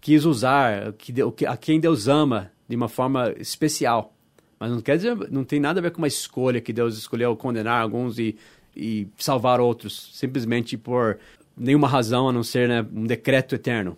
quis 0.00 0.24
usar, 0.24 0.88
o 0.88 0.92
que, 0.92 1.22
o 1.22 1.32
que- 1.32 1.46
a 1.46 1.56
quem 1.56 1.80
Deus 1.80 2.06
ama 2.06 2.52
de 2.68 2.76
uma 2.76 2.88
forma 2.88 3.34
especial. 3.38 4.14
Mas 4.58 4.70
não 4.70 4.80
quer 4.80 4.96
dizer, 4.96 5.16
não 5.30 5.44
tem 5.44 5.60
nada 5.60 5.80
a 5.80 5.82
ver 5.82 5.90
com 5.90 5.98
uma 5.98 6.08
escolha 6.08 6.60
que 6.60 6.72
Deus 6.72 6.96
escolheu 6.96 7.36
condenar 7.36 7.82
alguns 7.82 8.18
e, 8.18 8.36
e 8.74 9.06
salvar 9.18 9.60
outros, 9.60 10.10
simplesmente 10.14 10.76
por 10.76 11.18
nenhuma 11.56 11.88
razão 11.88 12.28
a 12.28 12.32
não 12.32 12.42
ser 12.42 12.68
né, 12.68 12.86
um 12.92 13.04
decreto 13.04 13.54
eterno. 13.54 13.96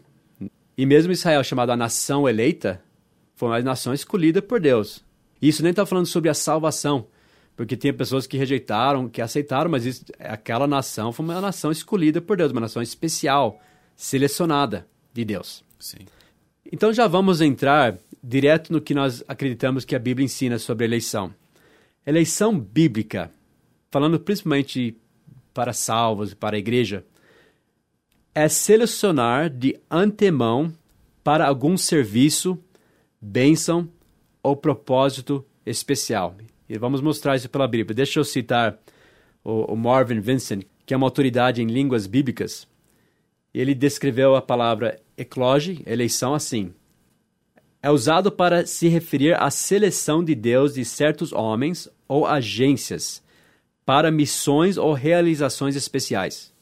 E 0.76 0.86
mesmo 0.86 1.12
Israel, 1.12 1.42
chamado 1.42 1.70
a 1.70 1.76
nação 1.76 2.28
eleita, 2.28 2.80
foi 3.34 3.48
uma 3.48 3.60
nação 3.60 3.92
escolhida 3.92 4.40
por 4.42 4.60
Deus. 4.60 5.04
Isso 5.40 5.62
nem 5.62 5.70
está 5.70 5.86
falando 5.86 6.06
sobre 6.06 6.28
a 6.28 6.34
salvação, 6.34 7.06
porque 7.56 7.76
tem 7.76 7.92
pessoas 7.92 8.26
que 8.26 8.36
rejeitaram, 8.36 9.08
que 9.08 9.22
aceitaram, 9.22 9.70
mas 9.70 9.86
isso, 9.86 10.04
aquela 10.18 10.66
nação 10.66 11.12
foi 11.12 11.24
uma 11.24 11.40
nação 11.40 11.70
escolhida 11.70 12.20
por 12.20 12.36
Deus, 12.36 12.52
uma 12.52 12.60
nação 12.60 12.82
especial, 12.82 13.60
selecionada 13.96 14.86
de 15.12 15.24
Deus. 15.24 15.64
Sim. 15.78 15.98
Então 16.70 16.92
já 16.92 17.06
vamos 17.06 17.40
entrar 17.40 17.98
direto 18.22 18.72
no 18.72 18.80
que 18.80 18.94
nós 18.94 19.24
acreditamos 19.26 19.84
que 19.84 19.96
a 19.96 19.98
Bíblia 19.98 20.24
ensina 20.24 20.58
sobre 20.58 20.84
eleição. 20.84 21.32
Eleição 22.06 22.58
bíblica, 22.58 23.30
falando 23.90 24.20
principalmente 24.20 24.96
para 25.54 25.72
salvos 25.72 26.34
para 26.34 26.56
a 26.56 26.58
igreja, 26.58 27.04
é 28.34 28.48
selecionar 28.48 29.48
de 29.48 29.78
antemão 29.90 30.72
para 31.24 31.46
algum 31.46 31.76
serviço, 31.76 32.58
bênção 33.20 33.88
ou 34.42 34.54
propósito 34.54 35.44
especial. 35.64 36.36
E 36.68 36.78
vamos 36.78 37.00
mostrar 37.00 37.34
isso 37.34 37.48
pela 37.48 37.66
Bíblia. 37.66 37.94
Deixa 37.94 38.20
eu 38.20 38.24
citar 38.24 38.78
o, 39.42 39.72
o 39.72 39.76
Marvin 39.76 40.20
Vincent, 40.20 40.64
que 40.84 40.92
é 40.92 40.96
uma 40.96 41.06
autoridade 41.06 41.62
em 41.62 41.66
línguas 41.66 42.06
bíblicas. 42.06 42.68
Ele 43.52 43.74
descreveu 43.74 44.36
a 44.36 44.42
palavra 44.42 45.00
ecloge, 45.18 45.82
eleição, 45.84 46.32
assim. 46.32 46.72
É 47.82 47.90
usado 47.90 48.32
para 48.32 48.64
se 48.66 48.88
referir 48.88 49.34
à 49.40 49.50
seleção 49.50 50.24
de 50.24 50.34
Deus 50.34 50.74
de 50.74 50.84
certos 50.84 51.32
homens 51.32 51.88
ou 52.08 52.26
agências 52.26 53.22
para 53.84 54.10
missões 54.10 54.76
ou 54.76 54.92
realizações 54.92 55.76
especiais. 55.76 56.52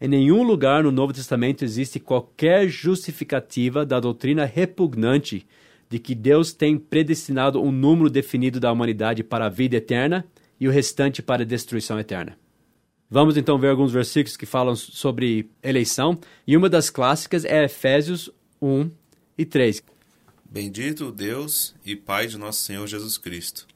Em 0.00 0.08
nenhum 0.08 0.42
lugar 0.42 0.82
no 0.82 0.92
Novo 0.92 1.12
Testamento 1.12 1.64
existe 1.64 1.98
qualquer 1.98 2.68
justificativa 2.68 3.86
da 3.86 4.00
doutrina 4.00 4.44
repugnante 4.44 5.46
de 5.88 5.98
que 5.98 6.14
Deus 6.14 6.52
tem 6.52 6.76
predestinado 6.76 7.62
um 7.62 7.70
número 7.70 8.10
definido 8.10 8.58
da 8.58 8.72
humanidade 8.72 9.22
para 9.22 9.46
a 9.46 9.48
vida 9.48 9.76
eterna 9.76 10.26
e 10.60 10.68
o 10.68 10.70
restante 10.70 11.22
para 11.22 11.42
a 11.42 11.46
destruição 11.46 11.98
eterna. 11.98 12.36
Vamos 13.10 13.36
então 13.36 13.58
ver 13.58 13.68
alguns 13.68 13.92
versículos 13.92 14.36
que 14.36 14.46
falam 14.46 14.74
sobre 14.74 15.50
eleição, 15.62 16.18
e 16.46 16.56
uma 16.56 16.68
das 16.68 16.90
clássicas 16.90 17.44
é 17.44 17.64
Efésios 17.64 18.30
1, 18.60 18.90
e 19.36 19.44
3. 19.44 19.82
Bendito 20.44 21.10
Deus 21.10 21.74
e 21.84 21.96
Pai 21.96 22.26
de 22.26 22.38
nosso 22.38 22.62
Senhor 22.62 22.86
Jesus 22.86 23.18
Cristo, 23.18 23.66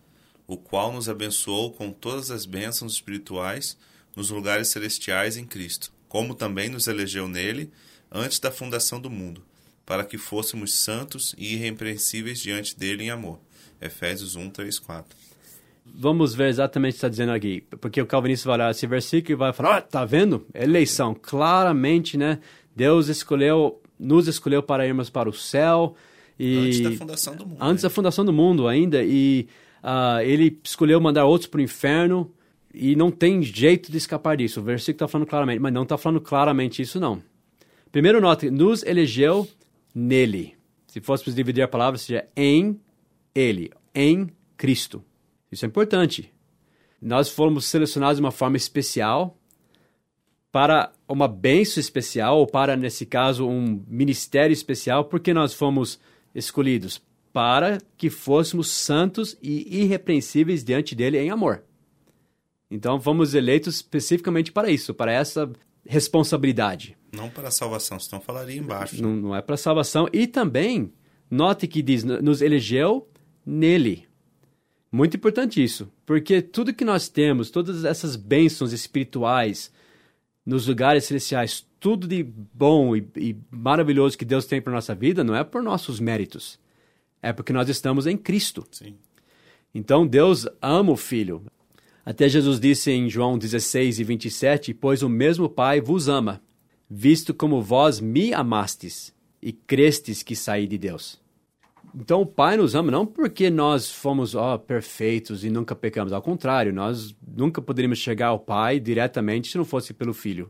o 0.46 0.56
qual 0.56 0.92
nos 0.92 1.08
abençoou 1.08 1.72
com 1.72 1.90
todas 1.90 2.30
as 2.30 2.46
bênçãos 2.46 2.94
espirituais 2.94 3.76
nos 4.14 4.30
lugares 4.30 4.68
celestiais 4.68 5.36
em 5.36 5.44
Cristo, 5.44 5.92
como 6.08 6.34
também 6.34 6.68
nos 6.68 6.86
elegeu 6.86 7.28
nele 7.28 7.70
antes 8.10 8.38
da 8.38 8.50
fundação 8.50 9.00
do 9.00 9.10
mundo, 9.10 9.44
para 9.84 10.04
que 10.04 10.16
fôssemos 10.16 10.74
santos 10.74 11.34
e 11.36 11.54
irrepreensíveis 11.54 12.40
diante 12.40 12.78
dele 12.78 13.04
em 13.04 13.10
amor. 13.10 13.40
Efésios 13.80 14.36
1, 14.36 14.50
3, 14.50 14.78
4. 14.78 15.16
Vamos 15.94 16.34
ver 16.34 16.48
exatamente 16.48 16.92
o 16.92 16.94
que 16.94 16.98
está 16.98 17.08
dizendo 17.08 17.32
aqui, 17.32 17.62
porque 17.80 18.00
o 18.00 18.06
calvinista 18.06 18.48
vai 18.48 18.56
olhar 18.56 18.70
esse 18.70 18.86
versículo 18.86 19.32
e 19.32 19.36
vai 19.36 19.52
falar, 19.52 19.78
ah, 19.78 19.80
tá 19.80 20.04
vendo? 20.04 20.46
Eleição, 20.54 21.14
claramente, 21.14 22.16
né? 22.16 22.38
Deus 22.74 23.08
escolheu, 23.08 23.80
nos 23.98 24.28
escolheu 24.28 24.62
para 24.62 24.86
irmos 24.86 25.10
para 25.10 25.28
o 25.28 25.32
céu. 25.32 25.96
E 26.38 26.56
antes 26.56 26.80
da 26.80 26.92
fundação 26.92 27.36
do 27.36 27.46
mundo. 27.46 27.58
Antes 27.60 27.82
da 27.82 27.90
fundação 27.90 28.24
do 28.24 28.32
mundo 28.32 28.68
ainda, 28.68 29.02
e 29.02 29.48
uh, 29.82 30.20
ele 30.22 30.58
escolheu 30.62 31.00
mandar 31.00 31.24
outros 31.24 31.48
para 31.48 31.58
o 31.58 31.62
inferno, 31.62 32.32
e 32.72 32.94
não 32.94 33.10
tem 33.10 33.42
jeito 33.42 33.90
de 33.90 33.98
escapar 33.98 34.36
disso. 34.36 34.60
O 34.60 34.62
versículo 34.62 34.94
está 34.96 35.08
falando 35.08 35.26
claramente, 35.26 35.58
mas 35.58 35.72
não 35.72 35.82
está 35.82 35.98
falando 35.98 36.20
claramente 36.20 36.80
isso, 36.82 37.00
não. 37.00 37.20
Primeiro, 37.90 38.20
nota, 38.20 38.50
nos 38.50 38.82
elegeu 38.84 39.48
nele. 39.94 40.54
Se 40.86 41.00
fôssemos 41.00 41.34
dividir 41.34 41.62
a 41.62 41.68
palavra, 41.68 41.98
seria 41.98 42.28
em 42.36 42.78
ele, 43.34 43.70
em 43.94 44.28
Cristo. 44.56 45.02
Isso 45.50 45.64
é 45.64 45.68
importante. 45.68 46.32
Nós 47.00 47.28
fomos 47.28 47.66
selecionados 47.66 48.16
de 48.16 48.22
uma 48.22 48.32
forma 48.32 48.56
especial 48.56 49.36
para 50.50 50.92
uma 51.06 51.28
bênção 51.28 51.80
especial, 51.80 52.38
ou 52.38 52.46
para, 52.46 52.76
nesse 52.76 53.04
caso, 53.04 53.46
um 53.46 53.84
ministério 53.86 54.52
especial, 54.52 55.04
porque 55.04 55.34
nós 55.34 55.52
fomos 55.52 56.00
escolhidos 56.34 57.00
para 57.32 57.78
que 57.96 58.08
fôssemos 58.10 58.68
santos 58.68 59.36
e 59.42 59.82
irrepreensíveis 59.82 60.64
diante 60.64 60.94
dele 60.94 61.18
em 61.18 61.30
amor. 61.30 61.62
Então, 62.70 63.00
fomos 63.00 63.34
eleitos 63.34 63.76
especificamente 63.76 64.50
para 64.50 64.70
isso, 64.70 64.92
para 64.94 65.12
essa 65.12 65.50
responsabilidade. 65.86 66.96
Não 67.12 67.30
para 67.30 67.48
a 67.48 67.50
salvação, 67.50 67.98
senão 67.98 68.20
falaria 68.20 68.58
embaixo. 68.58 69.00
Não, 69.02 69.14
não 69.14 69.36
é 69.36 69.40
para 69.40 69.54
a 69.54 69.58
salvação. 69.58 70.08
E 70.12 70.26
também, 70.26 70.92
note 71.30 71.66
que 71.66 71.82
diz, 71.82 72.02
nos 72.04 72.42
elegeu 72.42 73.08
nele. 73.44 74.07
Muito 74.90 75.16
importante 75.16 75.62
isso, 75.62 75.90
porque 76.06 76.40
tudo 76.40 76.72
que 76.72 76.84
nós 76.84 77.08
temos, 77.08 77.50
todas 77.50 77.84
essas 77.84 78.16
bênçãos 78.16 78.72
espirituais 78.72 79.70
nos 80.44 80.66
lugares 80.66 81.04
celestiais, 81.04 81.66
tudo 81.78 82.08
de 82.08 82.22
bom 82.22 82.96
e, 82.96 83.06
e 83.16 83.36
maravilhoso 83.50 84.16
que 84.16 84.24
Deus 84.24 84.46
tem 84.46 84.62
para 84.62 84.72
nossa 84.72 84.94
vida, 84.94 85.22
não 85.22 85.36
é 85.36 85.44
por 85.44 85.62
nossos 85.62 86.00
méritos, 86.00 86.58
é 87.22 87.34
porque 87.34 87.52
nós 87.52 87.68
estamos 87.68 88.06
em 88.06 88.16
Cristo. 88.16 88.66
Sim. 88.70 88.94
Então 89.74 90.06
Deus 90.06 90.46
ama 90.62 90.92
o 90.92 90.96
Filho. 90.96 91.44
Até 92.04 92.26
Jesus 92.26 92.58
disse 92.58 92.90
em 92.90 93.10
João 93.10 93.36
16 93.36 94.00
e 94.00 94.04
27: 94.04 94.72
Pois 94.72 95.02
o 95.02 95.08
mesmo 95.08 95.50
Pai 95.50 95.82
vos 95.82 96.08
ama, 96.08 96.40
visto 96.88 97.34
como 97.34 97.60
vós 97.60 98.00
me 98.00 98.32
amastes 98.32 99.14
e 99.42 99.52
crestes 99.52 100.22
que 100.22 100.34
saí 100.34 100.66
de 100.66 100.78
Deus. 100.78 101.20
Então 102.00 102.20
o 102.20 102.26
Pai 102.26 102.56
nos 102.56 102.76
ama 102.76 102.92
não 102.92 103.04
porque 103.04 103.50
nós 103.50 103.90
fomos 103.90 104.36
ó, 104.36 104.56
perfeitos 104.56 105.44
e 105.44 105.50
nunca 105.50 105.74
pecamos. 105.74 106.12
Ao 106.12 106.22
contrário, 106.22 106.72
nós 106.72 107.12
nunca 107.26 107.60
poderíamos 107.60 107.98
chegar 107.98 108.28
ao 108.28 108.38
Pai 108.38 108.78
diretamente 108.78 109.50
se 109.50 109.58
não 109.58 109.64
fosse 109.64 109.92
pelo 109.92 110.14
Filho, 110.14 110.48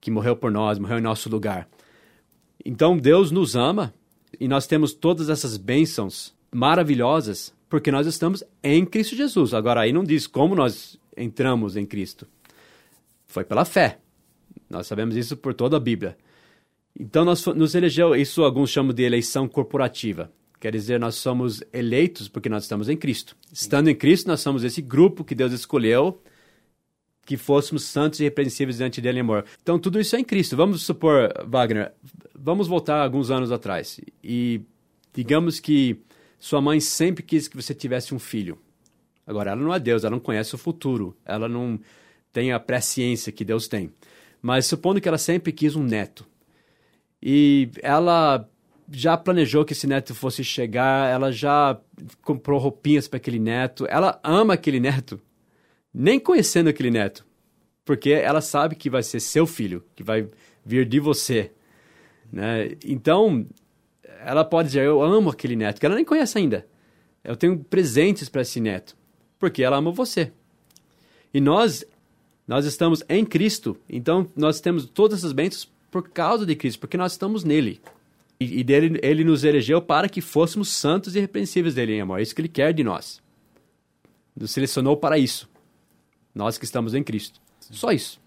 que 0.00 0.12
morreu 0.12 0.36
por 0.36 0.50
nós, 0.50 0.78
morreu 0.78 0.98
em 0.98 1.02
nosso 1.02 1.28
lugar. 1.28 1.68
Então 2.64 2.96
Deus 2.96 3.32
nos 3.32 3.56
ama 3.56 3.92
e 4.38 4.46
nós 4.46 4.68
temos 4.68 4.94
todas 4.94 5.28
essas 5.28 5.56
bênçãos 5.56 6.32
maravilhosas 6.52 7.52
porque 7.68 7.90
nós 7.90 8.06
estamos 8.06 8.44
em 8.62 8.86
Cristo 8.86 9.16
Jesus. 9.16 9.52
Agora, 9.52 9.80
aí 9.80 9.92
não 9.92 10.04
diz 10.04 10.28
como 10.28 10.54
nós 10.54 10.98
entramos 11.16 11.76
em 11.76 11.84
Cristo. 11.84 12.28
Foi 13.26 13.44
pela 13.44 13.64
fé. 13.64 13.98
Nós 14.68 14.86
sabemos 14.86 15.16
isso 15.16 15.36
por 15.36 15.52
toda 15.52 15.76
a 15.76 15.80
Bíblia. 15.80 16.16
Então, 16.98 17.24
nós 17.24 17.44
nos 17.46 17.74
elegeu, 17.74 18.14
isso 18.14 18.42
alguns 18.42 18.70
chamam 18.70 18.92
de 18.92 19.02
eleição 19.02 19.48
corporativa. 19.48 20.30
Quer 20.60 20.72
dizer, 20.72 21.00
nós 21.00 21.14
somos 21.14 21.62
eleitos 21.72 22.28
porque 22.28 22.48
nós 22.48 22.64
estamos 22.64 22.88
em 22.90 22.96
Cristo. 22.96 23.34
Estando 23.50 23.88
em 23.88 23.94
Cristo, 23.94 24.28
nós 24.28 24.40
somos 24.40 24.62
esse 24.62 24.82
grupo 24.82 25.24
que 25.24 25.34
Deus 25.34 25.52
escolheu 25.52 26.22
que 27.24 27.36
fôssemos 27.36 27.84
santos 27.84 28.18
e 28.18 28.24
repreensíveis 28.24 28.78
diante 28.78 29.00
dele 29.00 29.18
em 29.18 29.20
amor. 29.20 29.44
Então, 29.62 29.78
tudo 29.78 30.00
isso 30.00 30.16
é 30.16 30.18
em 30.18 30.24
Cristo. 30.24 30.56
Vamos 30.56 30.82
supor, 30.82 31.32
Wagner, 31.46 31.92
vamos 32.34 32.66
voltar 32.66 33.00
alguns 33.00 33.30
anos 33.30 33.52
atrás 33.52 34.00
e 34.22 34.60
digamos 35.14 35.60
que 35.60 36.02
sua 36.40 36.60
mãe 36.60 36.80
sempre 36.80 37.22
quis 37.22 37.46
que 37.46 37.54
você 37.54 37.72
tivesse 37.72 38.14
um 38.14 38.18
filho. 38.18 38.58
Agora, 39.24 39.52
ela 39.52 39.62
não 39.62 39.72
é 39.72 39.78
Deus, 39.78 40.02
ela 40.02 40.10
não 40.10 40.18
conhece 40.18 40.56
o 40.56 40.58
futuro, 40.58 41.16
ela 41.24 41.48
não 41.48 41.78
tem 42.32 42.50
a 42.50 42.58
presciência 42.58 43.30
que 43.30 43.44
Deus 43.44 43.68
tem. 43.68 43.92
Mas 44.42 44.66
supondo 44.66 45.00
que 45.00 45.06
ela 45.06 45.18
sempre 45.18 45.52
quis 45.52 45.76
um 45.76 45.84
neto. 45.84 46.26
E 47.22 47.70
ela 47.80 48.49
já 48.90 49.16
planejou 49.16 49.64
que 49.64 49.72
esse 49.72 49.86
neto 49.86 50.14
fosse 50.14 50.42
chegar, 50.42 51.08
ela 51.10 51.30
já 51.30 51.78
comprou 52.22 52.58
roupinhas 52.58 53.06
para 53.06 53.18
aquele 53.18 53.38
neto, 53.38 53.86
ela 53.88 54.18
ama 54.22 54.54
aquele 54.54 54.80
neto, 54.80 55.20
nem 55.94 56.18
conhecendo 56.18 56.68
aquele 56.68 56.90
neto, 56.90 57.24
porque 57.84 58.10
ela 58.10 58.40
sabe 58.40 58.74
que 58.74 58.90
vai 58.90 59.02
ser 59.02 59.20
seu 59.20 59.46
filho, 59.46 59.84
que 59.94 60.02
vai 60.02 60.28
vir 60.64 60.86
de 60.86 60.98
você. 60.98 61.52
Né? 62.32 62.76
Então, 62.84 63.46
ela 64.24 64.44
pode 64.44 64.68
dizer, 64.68 64.84
eu 64.84 65.02
amo 65.02 65.30
aquele 65.30 65.56
neto, 65.56 65.78
que 65.78 65.86
ela 65.86 65.94
nem 65.94 66.04
conhece 66.04 66.38
ainda. 66.38 66.66
Eu 67.22 67.36
tenho 67.36 67.58
presentes 67.58 68.28
para 68.28 68.42
esse 68.42 68.60
neto, 68.60 68.96
porque 69.38 69.62
ela 69.62 69.76
ama 69.76 69.92
você. 69.92 70.32
E 71.32 71.40
nós, 71.40 71.84
nós 72.46 72.64
estamos 72.64 73.04
em 73.08 73.24
Cristo, 73.24 73.76
então 73.88 74.26
nós 74.34 74.60
temos 74.60 74.84
todas 74.86 75.20
essas 75.20 75.32
bênçãos 75.32 75.70
por 75.90 76.08
causa 76.08 76.44
de 76.44 76.56
Cristo, 76.56 76.80
porque 76.80 76.96
nós 76.96 77.12
estamos 77.12 77.44
nele. 77.44 77.80
E, 78.40 78.60
e 78.60 78.64
dele, 78.64 78.98
ele 79.02 79.22
nos 79.22 79.44
elegeu 79.44 79.82
para 79.82 80.08
que 80.08 80.22
fôssemos 80.22 80.70
santos 80.70 81.14
e 81.14 81.18
irrepreensíveis 81.18 81.74
dele 81.74 81.92
em 81.92 82.00
amor. 82.00 82.18
É 82.18 82.22
isso 82.22 82.34
que 82.34 82.40
ele 82.40 82.48
quer 82.48 82.72
de 82.72 82.82
nós. 82.82 83.22
Nos 84.34 84.50
selecionou 84.50 84.96
para 84.96 85.18
isso. 85.18 85.48
Nós 86.34 86.56
que 86.56 86.64
estamos 86.64 86.94
em 86.94 87.02
Cristo. 87.02 87.40
Só 87.60 87.92
isso. 87.92 88.20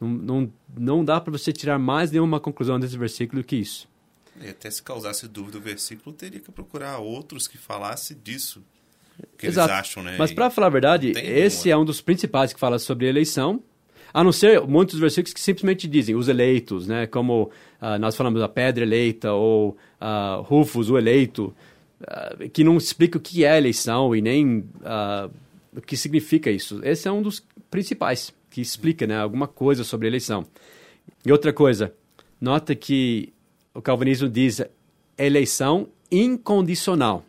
Não, 0.00 0.08
não, 0.08 0.52
não 0.76 1.04
dá 1.04 1.20
para 1.20 1.30
você 1.30 1.52
tirar 1.52 1.78
mais 1.78 2.10
nenhuma 2.10 2.40
conclusão 2.40 2.80
desse 2.80 2.96
versículo 2.96 3.44
que 3.44 3.56
isso. 3.56 3.86
E 4.40 4.48
até 4.48 4.70
se 4.70 4.82
causasse 4.82 5.28
dúvida 5.28 5.58
do 5.58 5.60
versículo, 5.62 6.16
teria 6.16 6.40
que 6.40 6.50
procurar 6.50 6.98
outros 6.98 7.46
que 7.46 7.58
falassem 7.58 8.16
disso. 8.24 8.64
Que 9.36 9.48
Exato. 9.48 9.70
eles 9.70 9.80
acham, 9.80 10.02
né? 10.02 10.16
Mas 10.18 10.32
para 10.32 10.48
falar 10.48 10.68
a 10.68 10.70
verdade, 10.70 11.12
esse 11.16 11.68
uma... 11.68 11.74
é 11.74 11.76
um 11.76 11.84
dos 11.84 12.00
principais 12.00 12.54
que 12.54 12.58
fala 12.58 12.78
sobre 12.78 13.06
eleição. 13.06 13.62
A 14.12 14.24
não 14.24 14.32
ser 14.32 14.60
muitos 14.66 14.98
versículos 14.98 15.32
que 15.32 15.40
simplesmente 15.40 15.86
dizem 15.86 16.14
os 16.14 16.28
eleitos, 16.28 16.86
né? 16.86 17.06
Como 17.06 17.44
uh, 17.44 17.98
nós 18.00 18.16
falamos 18.16 18.42
a 18.42 18.48
pedra 18.48 18.84
eleita 18.84 19.32
ou 19.32 19.76
uh, 20.00 20.42
Rufus, 20.42 20.90
o 20.90 20.98
eleito, 20.98 21.54
uh, 22.02 22.48
que 22.50 22.64
não 22.64 22.76
explica 22.76 23.18
o 23.18 23.20
que 23.20 23.44
é 23.44 23.56
eleição 23.56 24.14
e 24.14 24.20
nem 24.20 24.64
o 25.76 25.80
que 25.80 25.96
significa 25.96 26.50
isso. 26.50 26.80
Esse 26.82 27.06
é 27.06 27.12
um 27.12 27.22
dos 27.22 27.44
principais 27.70 28.34
que 28.50 28.60
explica, 28.60 29.06
né? 29.06 29.18
Alguma 29.18 29.46
coisa 29.46 29.84
sobre 29.84 30.08
eleição. 30.08 30.44
E 31.24 31.30
outra 31.30 31.52
coisa, 31.52 31.94
nota 32.40 32.74
que 32.74 33.32
o 33.72 33.80
calvinismo 33.80 34.28
diz 34.28 34.60
eleição 35.16 35.88
incondicional. 36.10 37.24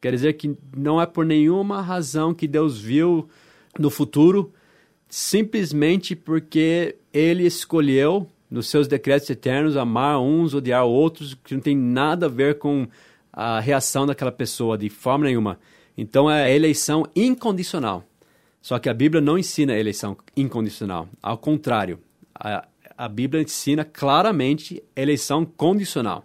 Quer 0.00 0.12
dizer 0.12 0.32
que 0.32 0.56
não 0.76 1.00
é 1.00 1.06
por 1.06 1.24
nenhuma 1.24 1.82
razão 1.82 2.34
que 2.34 2.48
Deus 2.48 2.80
viu 2.80 3.28
no 3.78 3.90
futuro, 3.90 4.52
simplesmente 5.10 6.16
porque 6.16 6.96
ele 7.12 7.44
escolheu, 7.44 8.26
nos 8.50 8.68
seus 8.68 8.88
decretos 8.88 9.28
eternos, 9.28 9.76
amar 9.76 10.18
uns, 10.20 10.54
odiar 10.54 10.86
outros, 10.86 11.34
que 11.34 11.54
não 11.54 11.60
tem 11.60 11.76
nada 11.76 12.26
a 12.26 12.28
ver 12.28 12.58
com 12.58 12.88
a 13.32 13.60
reação 13.60 14.06
daquela 14.06 14.32
pessoa, 14.32 14.78
de 14.78 14.88
forma 14.88 15.26
nenhuma. 15.26 15.60
Então 15.98 16.30
é 16.30 16.54
eleição 16.54 17.04
incondicional. 17.14 18.04
Só 18.62 18.78
que 18.78 18.88
a 18.88 18.94
Bíblia 18.94 19.20
não 19.20 19.36
ensina 19.36 19.76
eleição 19.76 20.16
incondicional. 20.36 21.08
Ao 21.22 21.36
contrário, 21.36 21.98
a 22.34 22.66
a 23.00 23.08
Bíblia 23.08 23.42
ensina 23.42 23.82
claramente 23.82 24.84
eleição 24.94 25.46
condicional. 25.46 26.22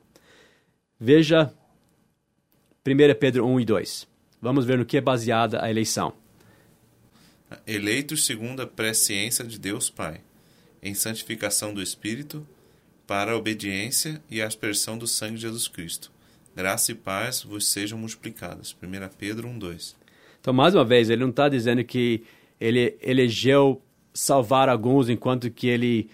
Veja 0.99 1.49
1 2.85 3.17
Pedro 3.17 3.45
1 3.45 3.61
e 3.61 3.65
2. 3.65 4.07
Vamos 4.41 4.65
ver 4.65 4.77
no 4.77 4.85
que 4.85 4.97
é 4.97 5.01
baseada 5.01 5.63
a 5.63 5.69
eleição. 5.69 6.11
Eleitos 7.65 8.25
segundo 8.25 8.61
a 8.61 8.67
presciência 8.67 9.45
de 9.45 9.59
Deus 9.59 9.89
Pai, 9.89 10.21
em 10.81 10.93
santificação 10.93 11.73
do 11.73 11.81
Espírito, 11.81 12.45
para 13.05 13.31
a 13.31 13.35
obediência 13.35 14.21
e 14.29 14.41
a 14.41 14.47
aspersão 14.47 14.97
do 14.97 15.07
sangue 15.07 15.35
de 15.35 15.41
Jesus 15.41 15.67
Cristo. 15.67 16.11
Graça 16.55 16.91
e 16.91 16.95
paz 16.95 17.43
vos 17.43 17.67
sejam 17.67 17.99
multiplicadas. 17.99 18.75
1 18.81 19.15
Pedro 19.17 19.47
1, 19.47 19.59
2. 19.59 19.95
Então, 20.39 20.53
mais 20.53 20.73
uma 20.73 20.85
vez, 20.85 21.09
ele 21.09 21.21
não 21.21 21.29
está 21.29 21.49
dizendo 21.49 21.83
que 21.83 22.23
ele 22.59 22.97
elegeu 23.01 23.81
salvar 24.13 24.69
alguns 24.69 25.09
enquanto 25.09 25.51
que 25.51 25.67
ele 25.67 26.09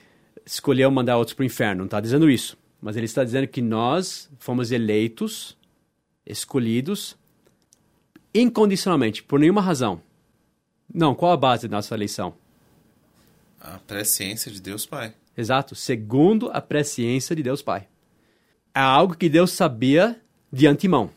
escolheu 0.45 0.89
mandar 0.89 1.17
outros 1.17 1.35
para 1.35 1.43
o 1.43 1.45
inferno. 1.45 1.79
Não 1.79 1.85
está 1.85 2.01
dizendo 2.01 2.29
isso. 2.29 2.57
Mas 2.81 2.97
ele 2.97 3.05
está 3.05 3.23
dizendo 3.23 3.47
que 3.47 3.61
nós 3.61 4.29
fomos 4.39 4.71
eleitos, 4.71 5.55
escolhidos, 6.25 7.15
incondicionalmente, 8.33 9.21
por 9.21 9.39
nenhuma 9.39 9.61
razão. 9.61 10.01
Não, 10.93 11.15
qual 11.15 11.31
a 11.31 11.37
base 11.37 11.67
da 11.67 11.77
nossa 11.77 11.95
eleição? 11.95 12.33
A 13.59 13.77
presciência 13.79 14.51
de 14.51 14.61
Deus 14.61 14.85
Pai. 14.85 15.13
Exato, 15.37 15.75
segundo 15.75 16.49
a 16.51 16.59
presciência 16.59 17.35
de 17.35 17.43
Deus 17.43 17.61
Pai. 17.61 17.87
É 18.73 18.79
algo 18.79 19.15
que 19.15 19.29
Deus 19.29 19.51
sabia 19.51 20.19
de 20.51 20.67
antemão. 20.67 21.09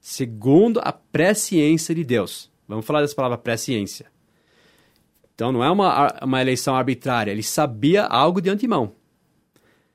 Segundo 0.00 0.80
a 0.82 0.92
presciência 0.92 1.94
de 1.94 2.04
Deus. 2.04 2.50
Vamos 2.66 2.84
falar 2.84 3.00
dessa 3.00 3.14
palavra 3.14 3.38
presciência. 3.38 4.06
Então 5.34 5.52
não 5.52 5.62
é 5.62 5.70
uma, 5.70 6.18
uma 6.22 6.40
eleição 6.40 6.74
arbitrária, 6.74 7.30
ele 7.30 7.42
sabia 7.42 8.04
algo 8.04 8.40
de 8.40 8.50
antemão. 8.50 8.92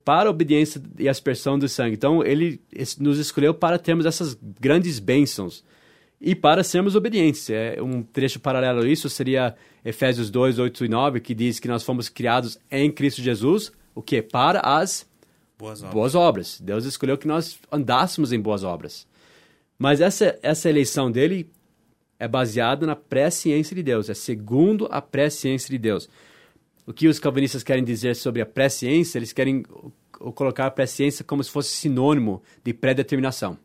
Para 0.06 0.30
a 0.30 0.32
obediência 0.32 0.82
e 0.98 1.08
aspersão 1.08 1.60
do 1.60 1.68
sangue. 1.68 1.96
Então 1.96 2.24
ele 2.24 2.62
nos 3.00 3.20
escolheu 3.20 3.54
para 3.54 3.78
termos 3.78 4.06
essas 4.06 4.38
grandes 4.60 5.00
bênçãos 5.00 5.64
e 6.24 6.34
para 6.34 6.64
sermos 6.64 6.96
obedientes. 6.96 7.50
É 7.50 7.82
um 7.82 8.02
trecho 8.02 8.40
paralelo 8.40 8.82
a 8.82 8.88
isso 8.88 9.10
seria 9.10 9.54
Efésios 9.84 10.32
2, 10.32 10.58
8 10.58 10.86
e 10.86 10.88
9, 10.88 11.20
que 11.20 11.36
diz 11.36 11.60
que 11.60 11.68
nós 11.68 11.84
fomos 11.84 12.08
criados 12.08 12.58
em 12.72 12.90
Cristo 12.90 13.22
Jesus, 13.22 13.74
o 13.94 14.02
que? 14.02 14.22
Para 14.22 14.62
as 14.62 15.06
Boas 15.60 15.82
obras. 15.82 15.94
boas 15.94 16.16
obras. 16.16 16.62
Deus 16.62 16.86
escolheu 16.86 17.18
que 17.18 17.28
nós 17.28 17.60
andássemos 17.70 18.32
em 18.32 18.40
boas 18.40 18.64
obras. 18.64 19.06
Mas 19.78 20.00
essa, 20.00 20.40
essa 20.42 20.70
eleição 20.70 21.12
dele 21.12 21.50
é 22.18 22.28
baseada 22.28 22.88
na 22.88 22.96
presciência 22.96 23.76
de 23.76 23.84
Deus, 23.84 24.10
é 24.10 24.14
segundo 24.14 24.88
a 24.90 25.02
presciência 25.02 25.70
de 25.70 25.78
Deus. 25.78 26.10
O 26.88 26.94
que 26.94 27.08
os 27.10 27.20
calvinistas 27.20 27.64
querem 27.64 27.84
dizer 27.84 28.16
sobre 28.16 28.42
a 28.42 28.46
presciência, 28.46 29.20
eles 29.20 29.34
querem 29.34 29.64
colocar 30.12 30.68
a 30.68 30.72
presciência 30.72 31.26
como 31.26 31.44
se 31.44 31.50
fosse 31.50 31.76
sinônimo 31.76 32.42
de 32.64 32.74
predeterminação. 32.74 33.58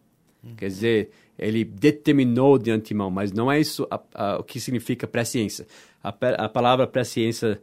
Hum. 0.42 0.54
Quer 0.56 0.68
dizer, 0.68 1.10
ele 1.38 1.64
determinou 1.64 2.59
de 2.59 2.71
antemão, 2.71 3.11
mas 3.11 3.33
não 3.33 3.50
é 3.50 3.61
isso 3.61 3.87
a, 3.90 4.00
a, 4.14 4.38
o 4.38 4.42
que 4.42 4.59
significa 4.59 5.07
presciência. 5.07 5.66
A, 6.02 6.09
a 6.09 6.49
palavra 6.49 6.87
presciência 6.87 7.61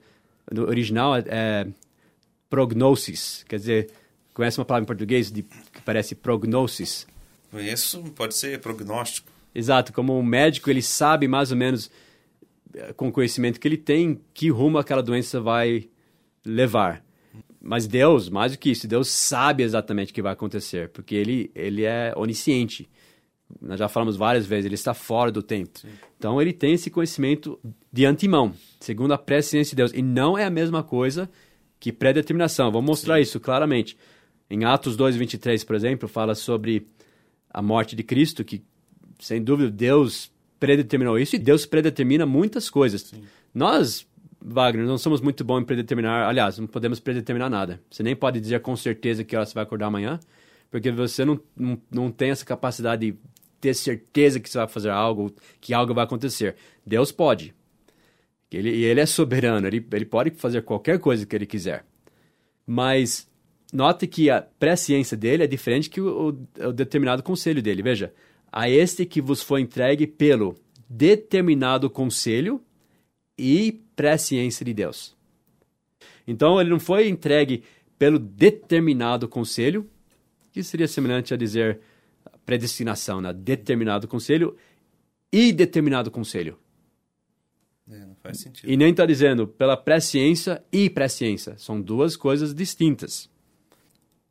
no 0.52 0.64
original 0.64 1.16
é, 1.16 1.24
é 1.28 1.68
prognosis, 2.50 3.44
quer 3.48 3.58
dizer, 3.58 3.90
conhece 4.34 4.60
uma 4.60 4.66
palavra 4.66 4.84
em 4.84 4.88
português 4.88 5.32
de, 5.32 5.44
que 5.44 5.82
parece 5.84 6.16
prognosis? 6.16 7.08
Conheço, 7.52 8.02
pode 8.16 8.36
ser 8.36 8.60
prognóstico. 8.60 9.32
Exato, 9.54 9.94
como 9.94 10.18
um 10.18 10.24
médico, 10.24 10.70
ele 10.70 10.82
sabe 10.82 11.28
mais 11.28 11.52
ou 11.52 11.58
menos, 11.58 11.90
eh, 12.74 12.94
com 12.94 13.08
o 13.08 13.12
conhecimento 13.12 13.60
que 13.60 13.68
ele 13.68 13.78
tem, 13.78 14.20
que 14.34 14.50
rumo 14.50 14.78
aquela 14.78 15.02
doença 15.02 15.40
vai 15.40 15.88
levar. 16.46 17.04
Mas 17.62 17.88
Deus, 17.88 18.30
mais 18.30 18.52
do 18.52 18.58
que 18.58 18.70
isso, 18.70 18.88
Deus 18.88 19.10
sabe 19.10 19.64
exatamente 19.64 20.12
o 20.12 20.14
que 20.14 20.22
vai 20.22 20.34
acontecer, 20.34 20.90
porque 20.90 21.16
ele, 21.16 21.50
ele 21.56 21.84
é 21.84 22.14
onisciente. 22.16 22.88
Nós 23.62 23.80
já 23.80 23.88
falamos 23.88 24.16
várias 24.16 24.46
vezes, 24.46 24.66
ele 24.66 24.76
está 24.76 24.94
fora 24.94 25.32
do 25.32 25.42
tempo. 25.42 25.80
Sim. 25.80 25.90
Então 26.18 26.42
ele 26.42 26.52
tem 26.52 26.74
esse 26.74 26.90
conhecimento 26.90 27.60
de 27.92 28.06
antemão, 28.06 28.54
segundo 28.80 29.14
a 29.14 29.18
presciência 29.18 29.72
de 29.72 29.76
Deus. 29.76 29.92
E 29.94 30.02
não 30.02 30.38
é 30.38 30.46
a 30.46 30.50
mesma 30.50 30.84
coisa 30.84 31.30
que 31.80 31.92
predeterminação. 31.92 32.72
Vou 32.72 32.82
mostrar 32.82 33.18
Sim. 33.18 33.22
isso 33.22 33.40
claramente. 33.40 33.98
Em 34.50 34.64
Atos 34.64 34.96
2, 34.96 35.16
23, 35.16 35.64
por 35.64 35.76
exemplo, 35.76 36.08
fala 36.08 36.36
sobre 36.36 36.88
a 37.50 37.62
morte 37.62 37.96
de 37.96 38.04
Cristo, 38.04 38.44
que 38.44 38.64
sem 39.20 39.42
dúvida 39.42 39.72
Deus 39.72 40.32
predeterminou 40.60 41.18
isso 41.18 41.36
e 41.36 41.40
Deus 41.40 41.66
predetermina 41.66 42.26
muitas 42.26 42.70
coisas. 42.70 43.02
Sim. 43.04 43.24
Nós, 43.54 44.08
Wagner, 44.42 44.86
não 44.86 44.98
somos 44.98 45.22
muito 45.22 45.44
bons 45.44 45.62
em 45.62 45.66
predeterminar. 45.66 46.28
Aliás, 46.28 46.58
não 46.58 46.68
podemos 46.68 47.00
predeterminar 47.00 47.50
nada. 47.50 47.82
Você 47.90 48.04
nem 48.04 48.16
pode 48.16 48.40
dizer 48.40 48.60
com 48.62 48.76
certeza 48.76 49.24
que 49.24 49.36
hora 49.36 49.46
você 49.46 49.54
vai 49.54 49.64
acordar 49.64 49.88
amanhã, 49.88 50.20
porque 50.70 50.92
você 50.92 51.24
não, 51.24 51.40
não, 51.56 51.82
não 51.90 52.12
tem 52.12 52.32
essa 52.32 52.46
capacidade 52.46 53.12
de 53.12 53.18
ter 53.66 53.74
certeza 53.74 54.40
que 54.40 54.48
você 54.48 54.60
vai 54.60 54.68
fazer 54.68 54.92
algo, 54.92 55.34
que 55.60 55.74
algo 55.74 55.94
vai 55.94 56.04
acontecer. 56.04 56.56
Deus 56.86 57.12
pode. 57.12 57.52
Ele, 58.52 58.70
e 58.70 58.84
ele 58.86 59.02
é 59.02 59.06
soberano, 59.08 59.66
ele, 59.66 59.86
ele 59.92 60.06
pode 60.06 60.30
fazer 60.32 60.62
qualquer 60.62 61.00
coisa 61.00 61.26
que 61.26 61.36
ele 61.36 61.48
quiser. 61.48 61.84
Mas 62.66 63.28
note 63.74 64.06
que 64.06 64.30
a 64.30 64.42
presciência 64.42 65.18
dele 65.18 65.44
é 65.44 65.48
diferente 65.48 65.90
que 65.90 66.00
o, 66.00 66.30
o, 66.30 66.68
o 66.68 66.72
determinado 66.72 67.24
conselho 67.24 67.62
dele. 67.62 67.82
Veja, 67.82 68.14
a 68.52 68.70
este 68.70 69.04
que 69.04 69.20
vos 69.20 69.42
foi 69.42 69.62
entregue 69.62 70.06
pelo 70.06 70.56
determinado 70.88 71.90
conselho 71.90 72.62
e 73.36 73.82
presciência 73.96 74.64
de 74.64 74.76
Deus. 74.76 75.16
Então, 76.28 76.62
ele 76.62 76.70
não 76.70 76.80
foi 76.80 77.08
entregue 77.08 77.64
pelo 77.98 78.20
determinado 78.20 79.28
conselho, 79.28 79.90
que 80.52 80.62
seria 80.62 80.88
semelhante 80.88 81.34
a 81.34 81.38
dizer 81.38 81.80
predestinação, 82.46 83.20
né? 83.22 83.34
determinado 83.34 84.08
conselho 84.08 84.56
e 85.32 85.52
determinado 85.52 86.12
conselho. 86.12 86.58
É, 87.90 88.00
não 88.00 88.16
faz 88.16 88.40
sentido. 88.40 88.70
E 88.70 88.76
nem 88.76 88.92
está 88.92 89.06
dizendo 89.06 89.48
pela 89.48 89.78
presciência 89.78 90.64
e 90.72 90.90
presciência. 90.90 91.58
São 91.58 91.82
duas 91.82 92.16
coisas 92.16 92.54
distintas. 92.54 93.30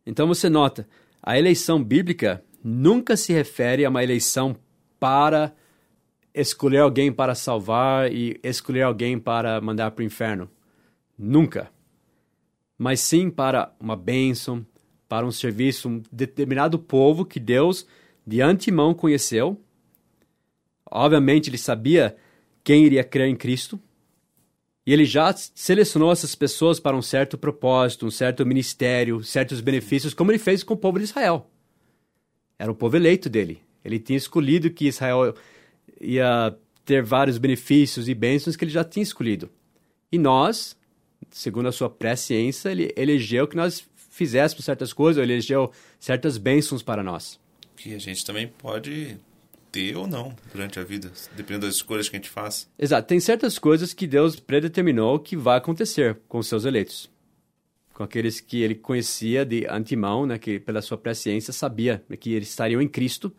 Então 0.06 0.26
você 0.26 0.48
nota, 0.48 0.88
a 1.22 1.38
eleição 1.38 1.82
bíblica 1.82 2.44
nunca 2.62 3.16
se 3.16 3.32
refere 3.32 3.84
a 3.84 3.90
uma 3.90 4.02
eleição 4.02 4.56
para 4.98 5.54
escolher 6.34 6.78
alguém 6.78 7.12
para 7.12 7.34
salvar 7.34 8.12
e 8.12 8.40
escolher 8.42 8.82
alguém 8.82 9.18
para 9.18 9.60
mandar 9.60 9.92
para 9.92 10.02
o 10.02 10.06
inferno. 10.06 10.50
Nunca. 11.16 11.70
Mas 12.76 13.00
sim 13.00 13.30
para 13.30 13.72
uma 13.78 13.94
bênção, 13.94 14.66
para 15.08 15.24
um 15.24 15.30
serviço, 15.30 15.88
um 15.88 16.02
determinado 16.10 16.76
povo 16.76 17.24
que 17.24 17.38
Deus 17.38 17.86
de 18.26 18.40
antemão 18.40 18.94
conheceu. 18.94 19.60
Obviamente, 20.90 21.50
ele 21.50 21.58
sabia 21.58 22.16
quem 22.62 22.84
iria 22.84 23.04
crer 23.04 23.28
em 23.28 23.36
Cristo. 23.36 23.78
E 24.86 24.92
ele 24.92 25.04
já 25.04 25.32
selecionou 25.32 26.12
essas 26.12 26.34
pessoas 26.34 26.78
para 26.78 26.96
um 26.96 27.02
certo 27.02 27.38
propósito, 27.38 28.06
um 28.06 28.10
certo 28.10 28.44
ministério, 28.44 29.22
certos 29.22 29.60
benefícios, 29.60 30.12
como 30.12 30.30
ele 30.30 30.38
fez 30.38 30.62
com 30.62 30.74
o 30.74 30.76
povo 30.76 30.98
de 30.98 31.04
Israel. 31.04 31.50
Era 32.58 32.70
o 32.70 32.74
povo 32.74 32.96
eleito 32.96 33.28
dele. 33.28 33.62
Ele 33.84 33.98
tinha 33.98 34.16
escolhido 34.16 34.70
que 34.70 34.86
Israel 34.86 35.34
ia 36.00 36.54
ter 36.84 37.02
vários 37.02 37.38
benefícios 37.38 38.08
e 38.08 38.14
bênçãos 38.14 38.56
que 38.56 38.64
ele 38.64 38.72
já 38.72 38.84
tinha 38.84 39.02
escolhido. 39.02 39.50
E 40.12 40.18
nós, 40.18 40.76
segundo 41.30 41.68
a 41.68 41.72
sua 41.72 41.88
presciência, 41.88 42.70
ele 42.70 42.92
elegeu 42.94 43.48
que 43.48 43.56
nós 43.56 43.86
fizéssemos 43.96 44.64
certas 44.64 44.92
coisas, 44.92 45.22
ele 45.22 45.32
elegeu 45.32 45.72
certas 45.98 46.36
bênçãos 46.36 46.82
para 46.82 47.02
nós 47.02 47.40
que 47.76 47.94
a 47.94 47.98
gente 47.98 48.24
também 48.24 48.48
pode 48.48 49.18
ter 49.74 49.96
ou 49.96 50.06
não 50.06 50.34
durante 50.52 50.78
a 50.78 50.84
vida, 50.84 51.10
dependendo 51.36 51.66
das 51.66 51.74
escolhas 51.74 52.08
que 52.08 52.14
a 52.14 52.18
gente 52.18 52.30
faz. 52.30 52.70
Exato. 52.78 53.08
Tem 53.08 53.18
certas 53.18 53.58
coisas 53.58 53.92
que 53.92 54.06
Deus 54.06 54.38
predeterminou 54.38 55.18
que 55.18 55.36
vai 55.36 55.58
acontecer 55.58 56.16
com 56.28 56.38
os 56.38 56.46
seus 56.46 56.64
eleitos. 56.64 57.10
Com 57.92 58.04
aqueles 58.04 58.40
que 58.40 58.62
ele 58.62 58.74
conhecia 58.74 59.44
de 59.44 59.66
antemão, 59.66 60.26
né, 60.26 60.38
que 60.38 60.60
pela 60.60 60.80
sua 60.80 60.96
presciência 60.96 61.52
sabia 61.52 62.04
que 62.20 62.32
eles 62.32 62.48
estariam 62.48 62.80
em 62.80 62.88
Cristo. 62.88 63.32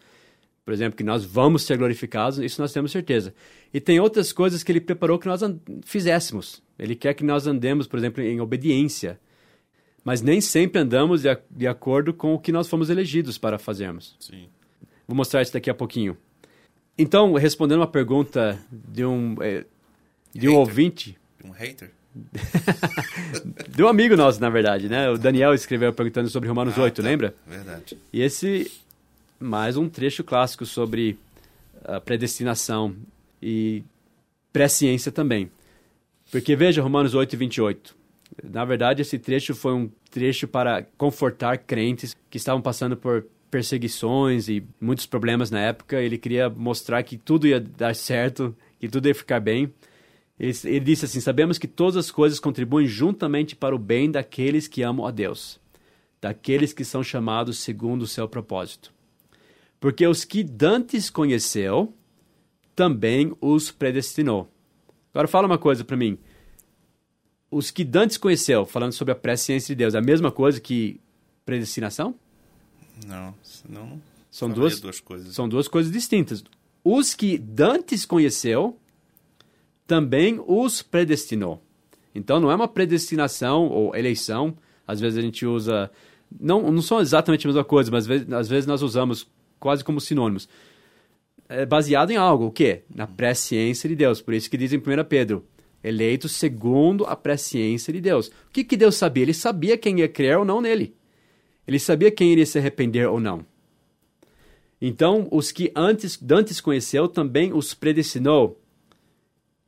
Por 0.66 0.74
exemplo, 0.74 0.98
que 0.98 1.04
nós 1.04 1.24
vamos 1.24 1.64
ser 1.64 1.78
glorificados, 1.78 2.40
isso 2.40 2.60
nós 2.60 2.74
temos 2.74 2.92
certeza. 2.92 3.34
E 3.74 3.80
tem 3.80 4.00
outras 4.00 4.34
coisas 4.34 4.64
que 4.64 4.72
ele 4.72 4.82
preparou 4.82 5.20
que 5.20 5.28
nós 5.28 5.42
fizéssemos. 5.86 6.62
Ele 6.78 6.96
quer 6.96 7.14
que 7.14 7.24
nós 7.24 7.48
andemos, 7.48 7.88
por 7.88 7.98
exemplo, 7.98 8.22
em 8.22 8.42
obediência 8.42 9.20
mas 10.06 10.22
nem 10.22 10.40
sempre 10.40 10.80
andamos 10.80 11.24
de, 11.24 11.38
de 11.50 11.66
acordo 11.66 12.14
com 12.14 12.36
o 12.36 12.40
que 12.40 12.52
nós 12.52 12.70
fomos 12.70 12.92
elegidos 12.92 13.40
para 13.40 13.58
fazermos. 13.58 14.16
Sim. 14.20 14.48
Vou 15.08 15.18
mostrar 15.18 15.42
isso 15.42 15.52
daqui 15.52 15.68
a 15.68 15.74
pouquinho. 15.74 16.16
Então, 16.96 17.34
respondendo 17.34 17.80
uma 17.80 17.88
pergunta 17.88 18.58
de 18.72 19.04
um, 19.04 19.36
é, 19.42 19.66
de 20.32 20.48
um 20.48 20.52
hater. 20.52 20.60
ouvinte. 20.60 21.18
Um 21.44 21.50
hater? 21.50 21.92
de 23.68 23.84
um 23.84 23.88
amigo 23.88 24.16
nosso, 24.16 24.40
na 24.40 24.50
verdade, 24.50 24.88
né? 24.88 25.10
O 25.10 25.18
Daniel 25.18 25.56
escreveu 25.56 25.92
perguntando 25.92 26.30
sobre 26.30 26.48
Romanos 26.48 26.78
ah, 26.78 26.84
8, 26.84 27.02
tá. 27.02 27.08
lembra? 27.08 27.36
Verdade. 27.46 27.98
E 28.14 28.22
esse, 28.22 28.72
mais 29.40 29.76
um 29.76 29.90
trecho 29.90 30.24
clássico 30.24 30.68
sobre 30.68 31.18
a 31.84 32.00
predestinação 32.00 32.96
e 33.42 33.84
presciência 34.54 35.12
também. 35.12 35.52
Porque 36.32 36.56
veja 36.56 36.82
Romanos 36.82 37.16
8, 37.16 37.36
28. 37.36 38.05
Na 38.44 38.66
verdade, 38.66 39.02
esse 39.02 39.18
trecho 39.18 39.56
foi 39.56 39.74
um 39.74 39.90
trecho 40.10 40.48
para 40.48 40.84
confortar 40.98 41.58
crentes 41.60 42.16
que 42.30 42.38
estavam 42.38 42.62
passando 42.62 42.98
por 42.98 43.26
perseguições 43.50 44.50
e 44.50 44.64
muitos 44.80 45.06
problemas 45.06 45.52
na 45.52 45.60
época. 45.60 46.02
Ele 46.02 46.18
queria 46.18 46.50
mostrar 46.50 47.02
que 47.04 47.18
tudo 47.18 47.48
ia 47.48 47.60
dar 47.60 47.96
certo, 47.96 48.56
que 48.80 48.88
tudo 48.88 49.08
ia 49.08 49.16
ficar 49.16 49.40
bem. 49.40 49.72
Ele, 50.40 50.54
ele 50.66 50.80
disse 50.82 51.06
assim: 51.06 51.20
Sabemos 51.20 51.58
que 51.58 51.68
todas 51.68 51.96
as 51.96 52.12
coisas 52.12 52.40
contribuem 52.40 52.88
juntamente 52.88 53.56
para 53.56 53.76
o 53.76 53.80
bem 53.80 54.12
daqueles 54.12 54.68
que 54.68 54.82
amam 54.82 55.06
a 55.06 55.12
Deus, 55.12 55.60
daqueles 56.20 56.74
que 56.74 56.84
são 56.84 57.04
chamados 57.04 57.60
segundo 57.60 58.02
o 58.02 58.08
seu 58.08 58.28
propósito. 58.28 58.94
Porque 59.80 60.06
os 60.06 60.26
que 60.26 60.44
Dantes 60.44 61.10
conheceu, 61.10 61.94
também 62.76 63.34
os 63.40 63.72
predestinou. 63.72 64.50
Agora 65.14 65.28
fala 65.28 65.48
uma 65.48 65.58
coisa 65.58 65.86
para 65.86 65.96
mim 65.96 66.18
os 67.56 67.72
que 67.72 67.86
Dantes 67.86 68.18
conheceu, 68.18 68.66
falando 68.66 68.92
sobre 68.92 69.14
a 69.14 69.16
presciência 69.16 69.74
de 69.74 69.80
Deus, 69.80 69.96
a 69.96 70.02
mesma 70.02 70.30
coisa 70.30 70.60
que 70.60 71.00
predestinação? 71.46 72.14
Não, 73.08 73.34
senão 73.42 74.02
São 74.30 74.50
duas, 74.50 74.82
duas 74.82 75.00
coisas. 75.00 75.34
são 75.34 75.48
duas 75.48 75.68
coisas 75.70 75.92
distintas. 75.92 76.44
Os 76.84 77.14
que 77.14 77.38
dantes 77.38 78.06
conheceu, 78.06 78.78
também 79.88 80.42
os 80.46 80.82
predestinou. 80.82 81.64
Então 82.14 82.42
não 82.42 82.52
é 82.52 82.56
uma 82.56 82.68
predestinação 82.68 83.68
ou 83.70 83.96
eleição. 83.96 84.58
Às 84.86 85.00
vezes 85.00 85.18
a 85.18 85.22
gente 85.22 85.46
usa. 85.46 85.90
Não, 86.38 86.70
não 86.70 86.82
são 86.82 87.00
exatamente 87.00 87.48
a 87.48 87.50
mesma 87.50 87.64
coisa, 87.64 87.90
mas 87.90 88.04
às 88.04 88.08
vezes, 88.08 88.34
às 88.34 88.48
vezes 88.50 88.66
nós 88.66 88.82
usamos 88.82 89.28
quase 89.60 89.84
como 89.84 90.02
sinônimos. 90.02 90.50
É 91.48 91.66
baseado 91.66 92.12
em 92.12 92.18
algo, 92.18 92.48
o 92.48 92.52
quê? 92.52 92.84
Na 92.94 93.08
presciência 93.08 93.88
de 93.88 93.96
Deus. 93.96 94.22
Por 94.22 94.34
isso 94.34 94.50
que 94.50 94.58
diz 94.58 94.74
em 94.74 94.78
1 94.78 94.82
Pedro, 95.08 95.46
eleito 95.86 96.28
segundo 96.28 97.06
a 97.06 97.16
presciência 97.16 97.94
de 97.94 98.02
Deus. 98.02 98.28
O 98.28 98.52
que, 98.52 98.64
que 98.64 98.76
Deus 98.76 98.96
sabia? 98.96 99.24
Ele 99.24 99.34
sabia 99.34 99.78
quem 99.78 100.00
ia 100.00 100.10
crer 100.10 100.40
ou 100.40 100.44
não 100.44 100.60
nele. 100.60 100.96
Ele 101.68 101.78
sabia 101.78 102.10
quem 102.10 102.32
iria 102.32 102.46
se 102.46 102.58
arrepender 102.58 103.08
ou 103.08 103.20
não. 103.20 103.46
Então, 104.82 105.28
os 105.32 105.52
que 105.52 105.72
antes, 105.76 106.20
antes 106.30 106.60
conheceu, 106.60 107.08
também 107.08 107.54
os 107.54 107.74
predestinou. 107.74 108.60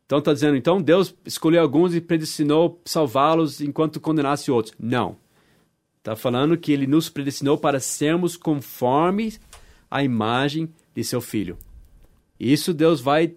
Então, 0.05 0.19
está 0.19 0.33
dizendo, 0.33 0.57
então 0.57 0.81
Deus 0.81 1.13
escolheu 1.23 1.61
alguns 1.61 1.93
e 1.93 2.01
predestinou 2.01 2.81
salvá-los 2.83 3.61
enquanto 3.61 3.99
condenasse 3.99 4.49
outros. 4.49 4.73
Não. 4.79 5.17
Está 5.99 6.15
falando 6.15 6.57
que 6.57 6.71
ele 6.71 6.87
nos 6.87 7.09
predestinou 7.09 7.57
para 7.57 7.79
sermos 7.79 8.35
conformes 8.35 9.39
à 9.89 10.03
imagem 10.03 10.69
de 10.95 11.03
seu 11.03 11.21
filho. 11.21 11.57
Isso 12.39 12.73
Deus 12.73 13.01
vai 13.01 13.35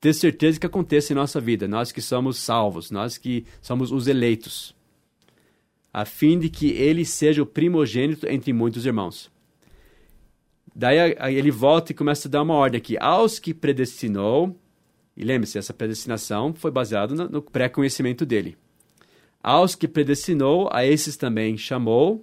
ter 0.00 0.14
certeza 0.14 0.58
que 0.58 0.66
aconteça 0.66 1.12
em 1.12 1.16
nossa 1.16 1.40
vida, 1.40 1.68
nós 1.68 1.92
que 1.92 2.00
somos 2.00 2.38
salvos, 2.38 2.90
nós 2.90 3.18
que 3.18 3.44
somos 3.60 3.92
os 3.92 4.06
eleitos, 4.06 4.74
a 5.92 6.04
fim 6.04 6.38
de 6.38 6.48
que 6.48 6.70
ele 6.70 7.04
seja 7.04 7.42
o 7.42 7.46
primogênito 7.46 8.26
entre 8.26 8.52
muitos 8.52 8.86
irmãos. 8.86 9.30
Daí 10.74 11.16
aí 11.18 11.34
ele 11.34 11.50
volta 11.50 11.92
e 11.92 11.94
começa 11.94 12.28
a 12.28 12.30
dar 12.30 12.42
uma 12.42 12.54
ordem 12.54 12.78
aqui. 12.78 12.96
Aos 12.98 13.38
que 13.38 13.52
predestinou, 13.52 14.56
e 15.16 15.24
lembre-se, 15.24 15.58
essa 15.58 15.74
predestinação 15.74 16.54
foi 16.54 16.70
baseada 16.70 17.14
no, 17.14 17.28
no 17.28 17.42
pré-conhecimento 17.42 18.24
dele. 18.24 18.56
Aos 19.42 19.74
que 19.74 19.88
predestinou, 19.88 20.68
a 20.72 20.86
esses 20.86 21.16
também 21.16 21.58
chamou, 21.58 22.22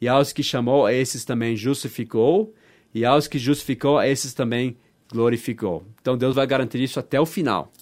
e 0.00 0.08
aos 0.08 0.32
que 0.32 0.42
chamou, 0.42 0.84
a 0.84 0.92
esses 0.92 1.24
também 1.24 1.56
justificou, 1.56 2.52
e 2.92 3.04
aos 3.04 3.28
que 3.28 3.38
justificou, 3.38 3.96
a 3.96 4.08
esses 4.08 4.34
também 4.34 4.76
glorificou. 5.14 5.86
Então 6.00 6.18
Deus 6.18 6.34
vai 6.34 6.44
garantir 6.44 6.82
isso 6.82 6.98
até 6.98 7.20
o 7.20 7.24
final. 7.24 7.72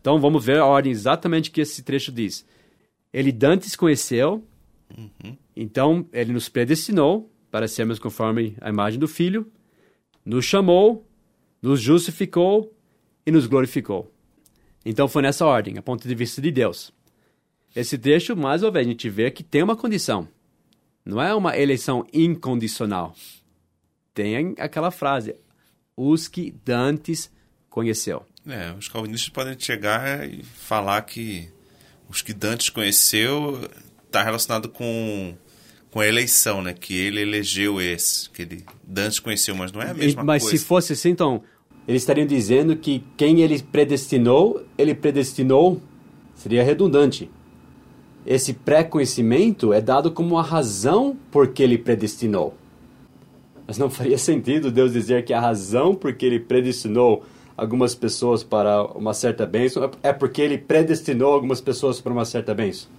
Então 0.00 0.20
vamos 0.20 0.44
ver 0.44 0.58
a 0.58 0.66
ordem 0.66 0.90
exatamente 0.90 1.50
que 1.50 1.60
esse 1.60 1.84
trecho 1.84 2.10
diz. 2.10 2.44
Ele 3.12 3.30
dantes 3.30 3.76
conheceu, 3.76 4.44
então 5.54 6.04
ele 6.12 6.32
nos 6.32 6.48
predestinou 6.48 7.30
para 7.48 7.68
sermos 7.68 8.00
conforme 8.00 8.56
a 8.60 8.68
imagem 8.68 8.98
do 8.98 9.06
Filho, 9.06 9.46
nos 10.24 10.44
chamou, 10.44 11.06
nos 11.62 11.80
justificou 11.80 12.74
e 13.24 13.30
nos 13.30 13.46
glorificou. 13.46 14.12
Então 14.84 15.06
foi 15.06 15.22
nessa 15.22 15.46
ordem, 15.46 15.78
a 15.78 15.82
ponto 15.82 16.08
de 16.08 16.14
vista 16.14 16.42
de 16.42 16.50
Deus. 16.50 16.92
Esse 17.74 17.96
trecho, 17.96 18.34
mais 18.34 18.64
uma 18.64 18.70
vez, 18.72 18.86
a 18.86 18.90
gente 18.90 19.08
vê 19.08 19.30
que 19.30 19.44
tem 19.44 19.62
uma 19.62 19.76
condição. 19.76 20.26
Não 21.04 21.22
é 21.22 21.32
uma 21.34 21.56
eleição 21.56 22.04
incondicional. 22.12 23.14
Tem 24.12 24.54
aquela 24.58 24.90
frase, 24.90 25.36
os 26.08 26.28
que 26.28 26.54
dantes 26.64 27.30
conheceu. 27.68 28.24
É, 28.48 28.72
os 28.78 28.88
calvinistas 28.88 29.28
podem 29.28 29.54
chegar 29.58 30.26
e 30.28 30.42
falar 30.42 31.02
que 31.02 31.48
os 32.08 32.22
que 32.22 32.32
Dantes 32.32 32.68
conheceu 32.70 33.60
está 34.04 34.22
relacionado 34.22 34.68
com, 34.68 35.34
com 35.90 36.00
a 36.00 36.06
eleição, 36.06 36.62
né? 36.62 36.72
Que 36.72 36.94
ele 36.94 37.20
elegeu 37.20 37.80
esse, 37.80 38.28
que 38.30 38.42
ele 38.42 38.64
Dantes 38.82 39.20
conheceu, 39.20 39.54
mas 39.54 39.70
não 39.70 39.80
é 39.80 39.90
a 39.90 39.94
mesma 39.94 40.24
Mas 40.24 40.42
coisa. 40.42 40.58
se 40.58 40.64
fosse 40.64 40.92
assim, 40.94 41.10
então, 41.10 41.42
eles 41.86 42.02
estariam 42.02 42.26
dizendo 42.26 42.74
que 42.74 43.04
quem 43.16 43.42
ele 43.42 43.62
predestinou, 43.62 44.64
ele 44.76 44.94
predestinou, 44.94 45.80
seria 46.34 46.64
redundante. 46.64 47.30
Esse 48.26 48.52
pré-conhecimento 48.52 49.72
é 49.72 49.80
dado 49.80 50.10
como 50.10 50.36
a 50.36 50.42
razão 50.42 51.16
por 51.30 51.48
que 51.48 51.62
ele 51.62 51.78
predestinou. 51.78 52.56
Mas 53.70 53.78
não 53.78 53.88
faria 53.88 54.18
sentido 54.18 54.68
Deus 54.72 54.92
dizer 54.92 55.24
que 55.24 55.32
a 55.32 55.40
razão 55.40 55.94
por 55.94 56.12
que 56.12 56.26
ele 56.26 56.40
predestinou 56.40 57.24
algumas 57.56 57.94
pessoas 57.94 58.42
para 58.42 58.82
uma 58.96 59.14
certa 59.14 59.46
bênção 59.46 59.88
é 60.02 60.12
porque 60.12 60.42
ele 60.42 60.58
predestinou 60.58 61.32
algumas 61.32 61.60
pessoas 61.60 62.00
para 62.00 62.12
uma 62.12 62.24
certa 62.24 62.52
bênção. 62.52 62.90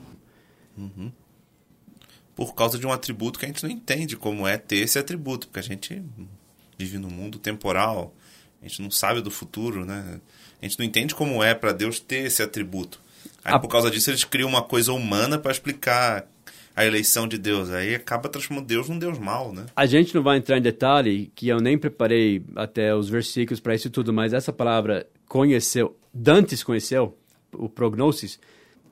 Por 2.34 2.56
causa 2.56 2.80
de 2.80 2.88
um 2.88 2.92
atributo 2.94 3.38
que 3.38 3.44
a 3.44 3.50
gente 3.50 3.62
não 3.64 3.70
entende 3.70 4.16
como 4.16 4.48
é 4.48 4.58
ter 4.58 4.78
esse 4.78 4.98
atributo, 4.98 5.48
porque 5.48 5.60
a 5.60 5.64
gente 5.64 6.02
vive 6.78 6.98
num 6.98 7.10
mundo 7.10 7.38
temporal, 7.38 8.14
a 8.62 8.66
gente 8.68 8.82
não 8.82 8.90
sabe 8.90 9.20
do 9.20 9.30
futuro, 9.30 9.84
né? 9.86 10.22
A 10.62 10.66
gente 10.66 10.80
não 10.80 10.86
entende 10.86 11.14
como 11.14 11.44
é 11.44 11.54
para 11.54 11.74
Deus 11.74 12.00
ter 12.00 12.28
esse 12.28 12.42
atributo. 12.42 13.02
Aí, 13.44 13.54
A- 13.54 13.60
por 13.60 13.68
causa 13.68 13.92
disso, 13.92 14.10
eles 14.10 14.24
criam 14.24 14.48
uma 14.48 14.62
coisa 14.64 14.94
humana 14.94 15.38
para 15.38 15.52
explicar 15.52 16.26
a 16.76 16.86
eleição 16.86 17.28
de 17.28 17.38
Deus. 17.38 17.70
Aí 17.70 17.96
acaba 17.96 18.30
transformando 18.30 18.66
Deus 18.66 18.90
num 18.90 18.98
Deus 18.98 19.20
mau, 19.20 19.54
né? 19.54 19.66
A 19.76 19.86
gente 19.86 20.16
não 20.16 20.24
vai 20.24 20.38
entrar 20.38 20.58
em 20.58 20.62
detalhe, 20.62 21.32
que 21.36 21.48
eu 21.48 21.60
nem 21.60 21.78
preparei 21.78 22.44
até 22.56 22.96
os 22.96 23.10
versículos 23.10 23.60
para 23.60 23.76
isso 23.76 23.90
tudo, 23.90 24.14
mas 24.14 24.34
essa 24.34 24.54
palavra 24.54 25.08
conheceu, 25.28 25.96
Dantes 26.14 26.64
conheceu, 26.64 27.18
o 27.54 27.70
prognosis. 27.70 28.40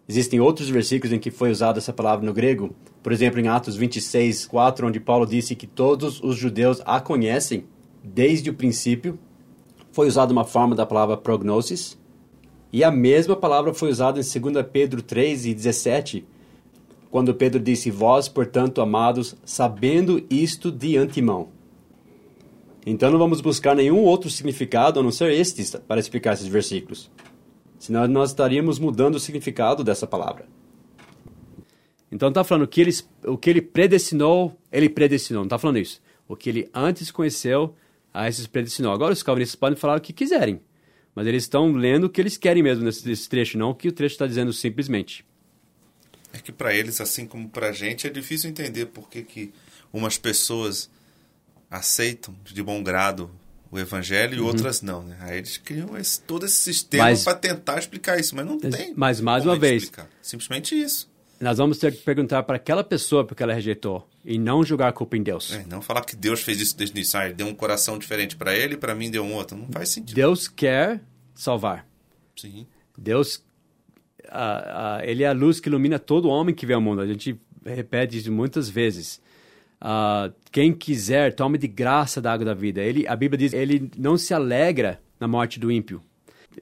Existem 0.07 0.39
outros 0.39 0.69
versículos 0.69 1.13
em 1.13 1.19
que 1.19 1.29
foi 1.29 1.51
usada 1.51 1.77
essa 1.77 1.93
palavra 1.93 2.25
no 2.25 2.33
grego. 2.33 2.75
Por 3.03 3.11
exemplo, 3.11 3.39
em 3.39 3.47
Atos 3.47 3.75
26, 3.75 4.47
4, 4.47 4.87
onde 4.87 4.99
Paulo 4.99 5.25
disse 5.25 5.55
que 5.55 5.67
todos 5.67 6.19
os 6.23 6.35
judeus 6.35 6.81
a 6.85 6.99
conhecem 6.99 7.65
desde 8.03 8.49
o 8.49 8.53
princípio. 8.53 9.19
Foi 9.91 10.07
usada 10.07 10.33
uma 10.33 10.45
forma 10.45 10.75
da 10.75 10.85
palavra 10.85 11.15
prognosis. 11.15 11.97
E 12.71 12.83
a 12.83 12.91
mesma 12.91 13.35
palavra 13.35 13.73
foi 13.73 13.89
usada 13.89 14.19
em 14.19 14.51
2 14.51 14.65
Pedro 14.71 15.01
3 15.01 15.45
e 15.45 15.53
17, 15.53 16.25
quando 17.09 17.33
Pedro 17.33 17.59
disse: 17.59 17.91
Vós, 17.91 18.27
portanto, 18.27 18.81
amados, 18.81 19.35
sabendo 19.43 20.25
isto 20.29 20.71
de 20.71 20.97
antemão. 20.97 21.49
Então 22.85 23.11
não 23.11 23.19
vamos 23.19 23.41
buscar 23.41 23.75
nenhum 23.75 23.99
outro 23.99 24.29
significado 24.29 24.99
a 24.99 25.03
não 25.03 25.11
ser 25.11 25.31
este 25.31 25.77
para 25.79 25.99
explicar 25.99 26.33
esses 26.33 26.47
versículos. 26.47 27.11
Senão 27.77 28.07
nós 28.07 28.31
estaríamos 28.31 28.79
mudando 28.79 29.15
o 29.15 29.19
significado 29.19 29.83
dessa 29.83 30.07
palavra. 30.07 30.45
Então 32.11 32.29
está 32.29 32.43
falando 32.43 32.67
que 32.67 32.81
ele, 32.81 32.91
o 33.25 33.37
que 33.37 33.49
ele 33.49 33.61
predestinou, 33.61 34.57
ele 34.71 34.89
predestinou. 34.89 35.41
Não 35.41 35.47
está 35.47 35.59
falando 35.59 35.77
isso. 35.77 36.01
O 36.27 36.35
que 36.35 36.49
ele 36.49 36.69
antes 36.73 37.11
conheceu, 37.11 37.75
a 38.13 38.27
esses 38.27 38.47
predestinou. 38.47 38.91
Agora 38.91 39.13
os 39.13 39.23
calvinistas 39.23 39.55
podem 39.55 39.77
falar 39.77 39.97
o 39.97 40.01
que 40.01 40.11
quiserem. 40.11 40.59
Mas 41.13 41.27
eles 41.27 41.43
estão 41.43 41.71
lendo 41.71 42.05
o 42.05 42.09
que 42.09 42.21
eles 42.21 42.37
querem 42.37 42.63
mesmo 42.63 42.83
nesse, 42.83 43.07
nesse 43.07 43.29
trecho, 43.29 43.57
não 43.57 43.71
o 43.71 43.75
que 43.75 43.87
o 43.87 43.91
trecho 43.91 44.13
está 44.13 44.25
dizendo 44.25 44.53
simplesmente. 44.53 45.25
É 46.33 46.37
que 46.39 46.51
para 46.51 46.73
eles, 46.73 47.01
assim 47.01 47.25
como 47.25 47.49
para 47.49 47.69
a 47.69 47.71
gente, 47.71 48.05
é 48.05 48.09
difícil 48.09 48.49
entender 48.49 48.85
por 48.87 49.09
que, 49.09 49.23
que 49.23 49.51
umas 49.91 50.17
pessoas 50.17 50.89
aceitam 51.69 52.35
de 52.43 52.61
bom 52.63 52.81
grado 52.83 53.29
o 53.71 53.77
evangelho 53.77 54.35
e 54.35 54.39
outras 54.39 54.81
não, 54.81 55.03
né? 55.03 55.15
Aí 55.21 55.37
eles 55.37 55.57
criam 55.57 55.95
esse- 55.95 56.19
todo 56.21 56.45
esse 56.45 56.55
sistema 56.55 57.11
Uhum. 57.11 57.23
Para 57.23 57.35
tentar 57.35 57.77
explicar 57.77 58.19
isso, 58.19 58.35
mas 58.35 58.45
não 58.45 58.57
tem. 58.59 58.93
mas, 58.95 59.21
mais 59.21 59.45
uma 59.45 59.55
vez- 59.57 59.83
explicar. 59.83 60.09
Simplesmente 60.21 60.73
isso. 60.79 61.07
Nós 61.39 61.57
vamos 61.57 61.77
ter 61.77 61.91
que 61.93 61.99
perguntar 62.01 62.43
para 62.43 62.55
aquela 62.57 62.83
pessoa 62.83 63.23
porque 63.25 63.41
ela 63.43 63.53
rejeitou 63.53 64.09
e 64.25 64.37
não 64.39 64.63
jogar 64.63 64.89
a 64.89 64.91
culpa 64.91 65.15
em 65.15 65.23
Deus. 65.23 65.53
É, 65.53 65.63
não 65.69 65.81
falar 65.81 66.01
que 66.03 66.15
Deus 66.15 66.41
fez 66.41 66.59
isso 66.59 66.75
desde 66.75 66.95
o 66.95 66.97
início. 66.97 67.17
Ah, 67.19 67.29
deu 67.29 67.47
um 67.47 67.53
coração 67.55 67.97
diferente 67.97 68.35
para 68.35 68.53
ele 68.55 68.73
e 68.73 68.77
para 68.77 68.93
mim 68.95 69.09
deu 69.09 69.23
um 69.23 69.33
outro. 69.33 69.55
Não 69.55 69.67
faz 69.71 69.89
sentido. 69.89 70.15
Deus 70.15 70.47
quer 70.47 70.99
salvar. 71.35 71.87
Sim. 72.35 72.65
Deus, 72.97 73.41
ah, 74.27 74.97
ah, 74.97 75.05
ele 75.05 75.23
é 75.23 75.27
a 75.27 75.33
luz 75.33 75.59
que 75.59 75.69
ilumina 75.69 75.97
todo 75.97 76.29
homem 76.29 76.53
que 76.53 76.65
vê 76.65 76.75
o 76.75 76.81
mundo. 76.81 77.01
A 77.01 77.07
gente 77.07 77.39
repete 77.65 78.17
isso 78.17 78.31
muitas 78.31 78.69
vezes. 78.69 79.21
Ah, 79.79 80.31
quem 80.51 80.73
quiser, 80.73 81.33
tome 81.33 81.57
de 81.57 81.67
graça 81.67 82.21
da 82.21 82.33
água 82.33 82.45
da 82.45 82.53
vida. 82.53 82.81
Ele, 82.81 83.07
a 83.07 83.15
Bíblia 83.15 83.37
diz, 83.37 83.53
ele 83.53 83.89
não 83.97 84.17
se 84.17 84.33
alegra 84.33 84.99
na 85.19 85.27
morte 85.27 85.59
do 85.59 85.71
ímpio. 85.71 86.01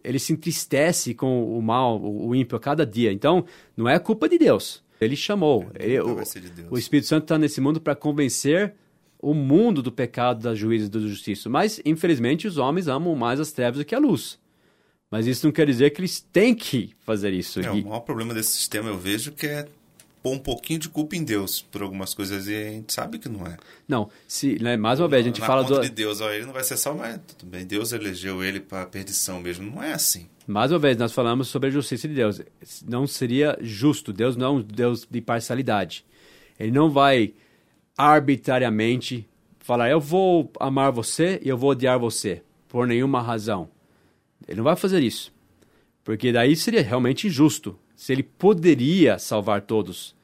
Ele 0.04 0.20
se 0.20 0.34
entristece 0.34 1.14
com 1.14 1.58
o 1.58 1.62
mal, 1.62 2.00
o, 2.00 2.28
o 2.28 2.36
ímpio 2.36 2.58
a 2.58 2.60
cada 2.60 2.86
dia. 2.86 3.12
Então, 3.12 3.46
não 3.76 3.90
é 3.90 3.98
culpa 3.98 4.30
de 4.30 4.38
Deus. 4.38 4.84
Ele 5.00 5.16
chamou. 5.16 5.68
Ele- 5.76 6.00
nunca 6.00 6.12
o, 6.12 6.16
vai 6.16 6.26
ser 6.26 6.42
de 6.42 6.66
o 6.70 6.78
Espírito 6.78 7.08
Santo 7.08 7.24
está 7.24 7.38
nesse 7.38 7.62
mundo 7.62 7.80
para 7.80 7.96
convencer 7.96 8.74
o 9.20 9.34
mundo 9.34 9.82
do 9.82 9.92
pecado, 9.92 10.44
da 10.44 10.54
juíza 10.54 10.86
e 10.86 10.90
da 10.90 11.00
justiça. 11.00 11.50
Mas, 11.50 11.82
infelizmente, 11.86 12.48
os 12.48 12.58
homens 12.58 12.88
amam 12.88 13.16
mais 13.16 13.40
as 13.40 13.52
trevas 13.52 13.80
do 13.80 13.86
que 13.86 13.96
a 13.96 14.00
luz. 14.00 14.40
Mas 15.10 15.26
isso 15.26 15.46
não 15.46 15.54
quer 15.54 15.66
dizer 15.66 15.92
que 15.92 16.02
eles 16.02 16.20
têm 16.20 16.54
que 16.54 16.94
fazer 17.06 17.32
isso. 17.34 17.60
É, 17.60 17.64
E- 17.64 17.82
o 17.82 17.86
maior 17.88 18.02
problema 18.02 18.34
desse 18.34 18.52
sistema 18.52 18.90
eu 18.90 18.98
vejo 18.98 19.32
que 19.32 19.48
é 19.48 19.66
pôr 20.22 20.34
um 20.34 20.40
pouquinho 20.40 20.80
de 20.80 20.90
culpa 20.90 21.16
em 21.16 21.24
Deus 21.24 21.62
por 21.62 21.82
algumas 21.82 22.14
coisas 22.14 22.48
e 22.48 22.56
a 22.56 22.70
gente 22.72 22.92
sabe 22.92 23.18
que 23.18 23.30
não 23.30 23.46
é. 23.48 23.56
Não, 23.88 24.10
se, 24.28 24.62
né, 24.62 24.76
mais 24.76 25.00
uma 25.00 25.08
vez, 25.08 25.24
a 25.24 25.28
gente 25.30 25.40
Na 25.40 25.48
fala 25.48 25.64
do, 25.64 25.80
de 25.80 25.90
Deus, 25.90 26.20
ó, 26.20 26.30
ele 26.32 26.46
não 26.46 26.52
vai 26.52 26.64
ser 26.64 26.76
salvo, 26.76 27.00
mas 27.00 27.20
tudo 27.38 27.50
bem. 27.50 27.66
Deus 27.66 27.94
elegeu 27.94 28.44
ele 28.44 28.60
para 28.60 28.86
perdição 28.86 29.40
mesmo. 29.40 29.72
Não 29.72 29.82
é 29.82 29.94
assim. 29.94 30.28
mais 30.46 30.72
uma 30.72 30.80
vez, 30.80 30.98
nós 30.98 31.14
falamos 31.14 31.48
sobre 31.48 31.70
a 31.70 31.72
justiça 31.72 32.06
de 32.08 32.14
Deus. 32.14 32.42
Não 32.86 33.08
seria 33.08 33.58
justo. 33.62 34.12
Deus 34.12 34.36
não 34.36 34.46
é 34.48 34.50
um 34.58 34.62
Deus 34.62 35.08
de 35.10 35.22
parcialidade. 35.22 36.04
Ele 36.60 36.72
não 36.72 36.90
vai 36.90 37.34
arbitrariamente 37.98 39.28
falar, 39.60 39.90
eu 39.90 40.00
vou 40.00 40.52
amar 40.60 40.92
você 40.92 41.40
e 41.44 41.50
eu 41.50 41.58
vou 41.58 41.72
odiar 41.72 42.00
você, 42.00 42.42
por 42.68 42.88
nenhuma 42.88 43.22
razão. 43.22 43.70
Ele 44.48 44.58
não 44.58 44.64
vai 44.64 44.76
fazer 44.76 45.02
isso. 45.04 45.34
Porque 46.04 46.32
daí 46.32 46.56
seria 46.56 46.82
realmente 46.82 47.28
injusto. 47.28 47.78
Se 47.96 48.14
ele 48.14 48.24
poderia 48.24 49.20
salvar 49.20 49.62
todos. 49.62 50.16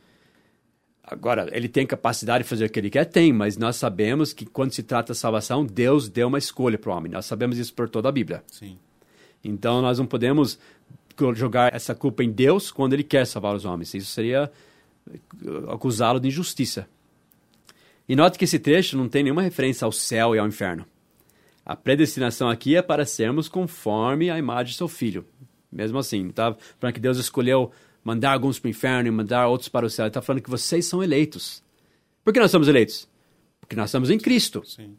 Agora, 1.03 1.49
ele 1.51 1.67
tem 1.67 1.85
capacidade 1.85 2.43
de 2.43 2.49
fazer 2.49 2.65
o 2.65 2.69
que 2.69 2.79
ele 2.79 2.89
quer? 2.89 3.05
Tem, 3.05 3.33
mas 3.33 3.57
nós 3.57 3.75
sabemos 3.75 4.31
que 4.31 4.45
quando 4.45 4.71
se 4.71 4.83
trata 4.83 5.11
de 5.11 5.19
salvação, 5.19 5.65
Deus 5.65 6.07
deu 6.07 6.27
uma 6.27 6.37
escolha 6.37 6.77
para 6.77 6.91
o 6.91 6.95
homem. 6.95 7.11
Nós 7.11 7.25
sabemos 7.25 7.57
isso 7.57 7.73
por 7.73 7.89
toda 7.89 8.07
a 8.07 8.11
Bíblia. 8.11 8.43
Sim. 8.49 8.77
Então 9.43 9.81
nós 9.81 9.99
não 9.99 10.05
podemos 10.05 10.57
jogar 11.35 11.75
essa 11.75 11.93
culpa 11.93 12.23
em 12.23 12.31
Deus 12.31 12.71
quando 12.71 12.93
ele 12.93 13.03
quer 13.03 13.27
salvar 13.27 13.53
os 13.53 13.65
homens. 13.65 13.93
Isso 13.93 14.11
seria 14.11 14.49
acusá-lo 15.67 16.19
de 16.19 16.29
injustiça. 16.29 16.87
E 18.07 18.15
note 18.15 18.37
que 18.37 18.45
esse 18.45 18.59
trecho 18.59 18.97
não 18.97 19.09
tem 19.09 19.23
nenhuma 19.23 19.41
referência 19.41 19.85
ao 19.85 19.91
céu 19.91 20.35
e 20.35 20.39
ao 20.39 20.47
inferno. 20.47 20.85
A 21.65 21.75
predestinação 21.75 22.49
aqui 22.49 22.75
é 22.75 22.81
para 22.81 23.05
sermos 23.05 23.47
conforme 23.47 24.29
a 24.29 24.37
imagem 24.37 24.71
de 24.71 24.77
seu 24.77 24.87
filho. 24.87 25.25
Mesmo 25.71 25.97
assim, 25.97 26.29
tá 26.29 26.55
falando 26.79 26.93
que 26.93 26.99
Deus 26.99 27.17
escolheu 27.17 27.71
mandar 28.03 28.33
alguns 28.33 28.59
para 28.59 28.67
o 28.67 28.71
inferno 28.71 29.07
e 29.07 29.11
mandar 29.11 29.47
outros 29.47 29.69
para 29.69 29.85
o 29.85 29.89
céu. 29.89 30.03
Ele 30.03 30.09
está 30.09 30.21
falando 30.21 30.41
que 30.41 30.49
vocês 30.49 30.85
são 30.85 31.01
eleitos. 31.01 31.63
Por 32.23 32.33
que 32.33 32.39
nós 32.39 32.51
somos 32.51 32.67
eleitos? 32.67 33.07
Porque 33.59 33.75
nós 33.75 33.89
estamos 33.89 34.09
em 34.09 34.19
Cristo. 34.19 34.61
Sim. 34.65 34.95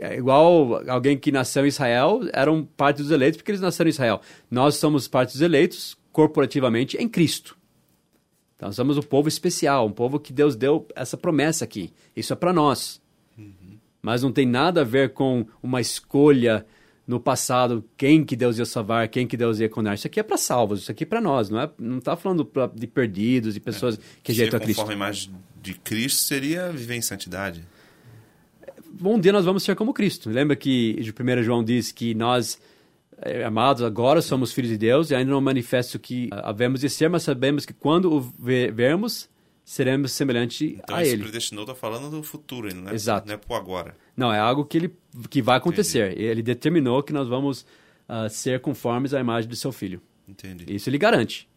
É 0.00 0.16
igual 0.16 0.88
alguém 0.88 1.18
que 1.18 1.32
nasceu 1.32 1.64
em 1.64 1.68
Israel, 1.68 2.20
eram 2.32 2.64
parte 2.64 2.98
dos 2.98 3.10
eleitos 3.10 3.38
porque 3.38 3.50
eles 3.50 3.60
nasceram 3.60 3.88
em 3.88 3.92
Israel. 3.92 4.20
Nós 4.50 4.76
somos 4.76 5.08
parte 5.08 5.32
dos 5.32 5.42
eleitos 5.42 5.96
corporativamente 6.12 6.96
em 6.96 7.08
Cristo. 7.08 7.56
Então 8.56 8.72
somos 8.72 8.96
um 8.96 9.02
povo 9.02 9.28
especial, 9.28 9.86
um 9.86 9.92
povo 9.92 10.20
que 10.20 10.32
Deus 10.32 10.54
deu 10.54 10.86
essa 10.94 11.16
promessa 11.16 11.64
aqui. 11.64 11.92
Isso 12.14 12.32
é 12.32 12.36
para 12.36 12.52
nós. 12.52 13.01
Mas 14.02 14.22
não 14.22 14.32
tem 14.32 14.44
nada 14.44 14.80
a 14.80 14.84
ver 14.84 15.12
com 15.12 15.46
uma 15.62 15.80
escolha 15.80 16.66
no 17.06 17.20
passado, 17.20 17.84
quem 17.96 18.24
que 18.24 18.36
Deus 18.36 18.58
ia 18.58 18.64
salvar, 18.64 19.08
quem 19.08 19.26
que 19.26 19.36
Deus 19.36 19.60
ia 19.60 19.68
condenar. 19.68 19.94
Isso 19.94 20.06
aqui 20.06 20.20
é 20.20 20.22
para 20.22 20.36
salvos, 20.36 20.80
isso 20.80 20.90
aqui 20.90 21.04
é 21.04 21.06
para 21.06 21.20
nós, 21.20 21.50
não 21.50 21.60
é? 21.60 21.70
Não 21.78 21.98
está 21.98 22.16
falando 22.16 22.44
pra, 22.44 22.66
de 22.66 22.86
perdidos, 22.86 23.54
de 23.54 23.60
pessoas 23.60 23.96
é. 23.96 23.98
que 24.22 24.32
rejeitam 24.32 24.58
a 24.58 24.60
Cristo. 24.60 24.80
Conforme 24.80 24.94
a 24.94 25.06
imagem 25.06 25.32
de 25.60 25.74
Cristo 25.74 26.20
seria 26.20 26.70
viver 26.70 26.96
em 26.96 27.02
santidade. 27.02 27.62
Um 29.02 29.18
dia 29.18 29.32
nós 29.32 29.44
vamos 29.44 29.62
ser 29.62 29.74
como 29.74 29.92
Cristo. 29.92 30.30
Lembra 30.30 30.56
que 30.56 30.94
de 31.00 31.10
1 31.12 31.42
João 31.42 31.64
diz 31.64 31.92
que 31.92 32.14
nós 32.14 32.60
é, 33.24 33.44
amados, 33.44 33.82
agora 33.82 34.20
somos 34.20 34.52
filhos 34.52 34.70
de 34.70 34.76
Deus 34.76 35.10
e 35.10 35.14
ainda 35.14 35.30
não 35.30 35.40
manifesto 35.40 35.98
que 35.98 36.28
havemos 36.32 36.80
de 36.80 36.90
ser, 36.90 37.08
mas 37.08 37.22
sabemos 37.22 37.64
que 37.64 37.72
quando 37.72 38.12
o 38.12 38.20
vermos, 38.72 39.28
seremos 39.64 40.12
semelhante 40.12 40.78
então, 40.82 40.96
a 40.96 41.04
Ele. 41.04 41.22
predestinou 41.22 41.64
está 41.64 41.74
falando 41.74 42.10
do 42.10 42.22
futuro, 42.22 42.74
não 42.74 42.90
é, 42.90 42.94
Exato. 42.94 43.26
não 43.26 43.34
é 43.34 43.36
por 43.36 43.54
agora. 43.54 43.96
Não, 44.16 44.32
é 44.32 44.38
algo 44.38 44.64
que, 44.64 44.76
ele, 44.76 44.96
que 45.30 45.40
vai 45.40 45.56
acontecer. 45.56 46.12
Entendi. 46.12 46.24
Ele 46.24 46.42
determinou 46.42 47.02
que 47.02 47.12
nós 47.12 47.28
vamos 47.28 47.62
uh, 48.08 48.28
ser 48.28 48.60
conformes 48.60 49.14
à 49.14 49.20
imagem 49.20 49.48
do 49.48 49.56
seu 49.56 49.72
Filho. 49.72 50.00
Entendi. 50.28 50.66
Isso 50.68 50.88
ele 50.88 50.98
garante. 50.98 51.48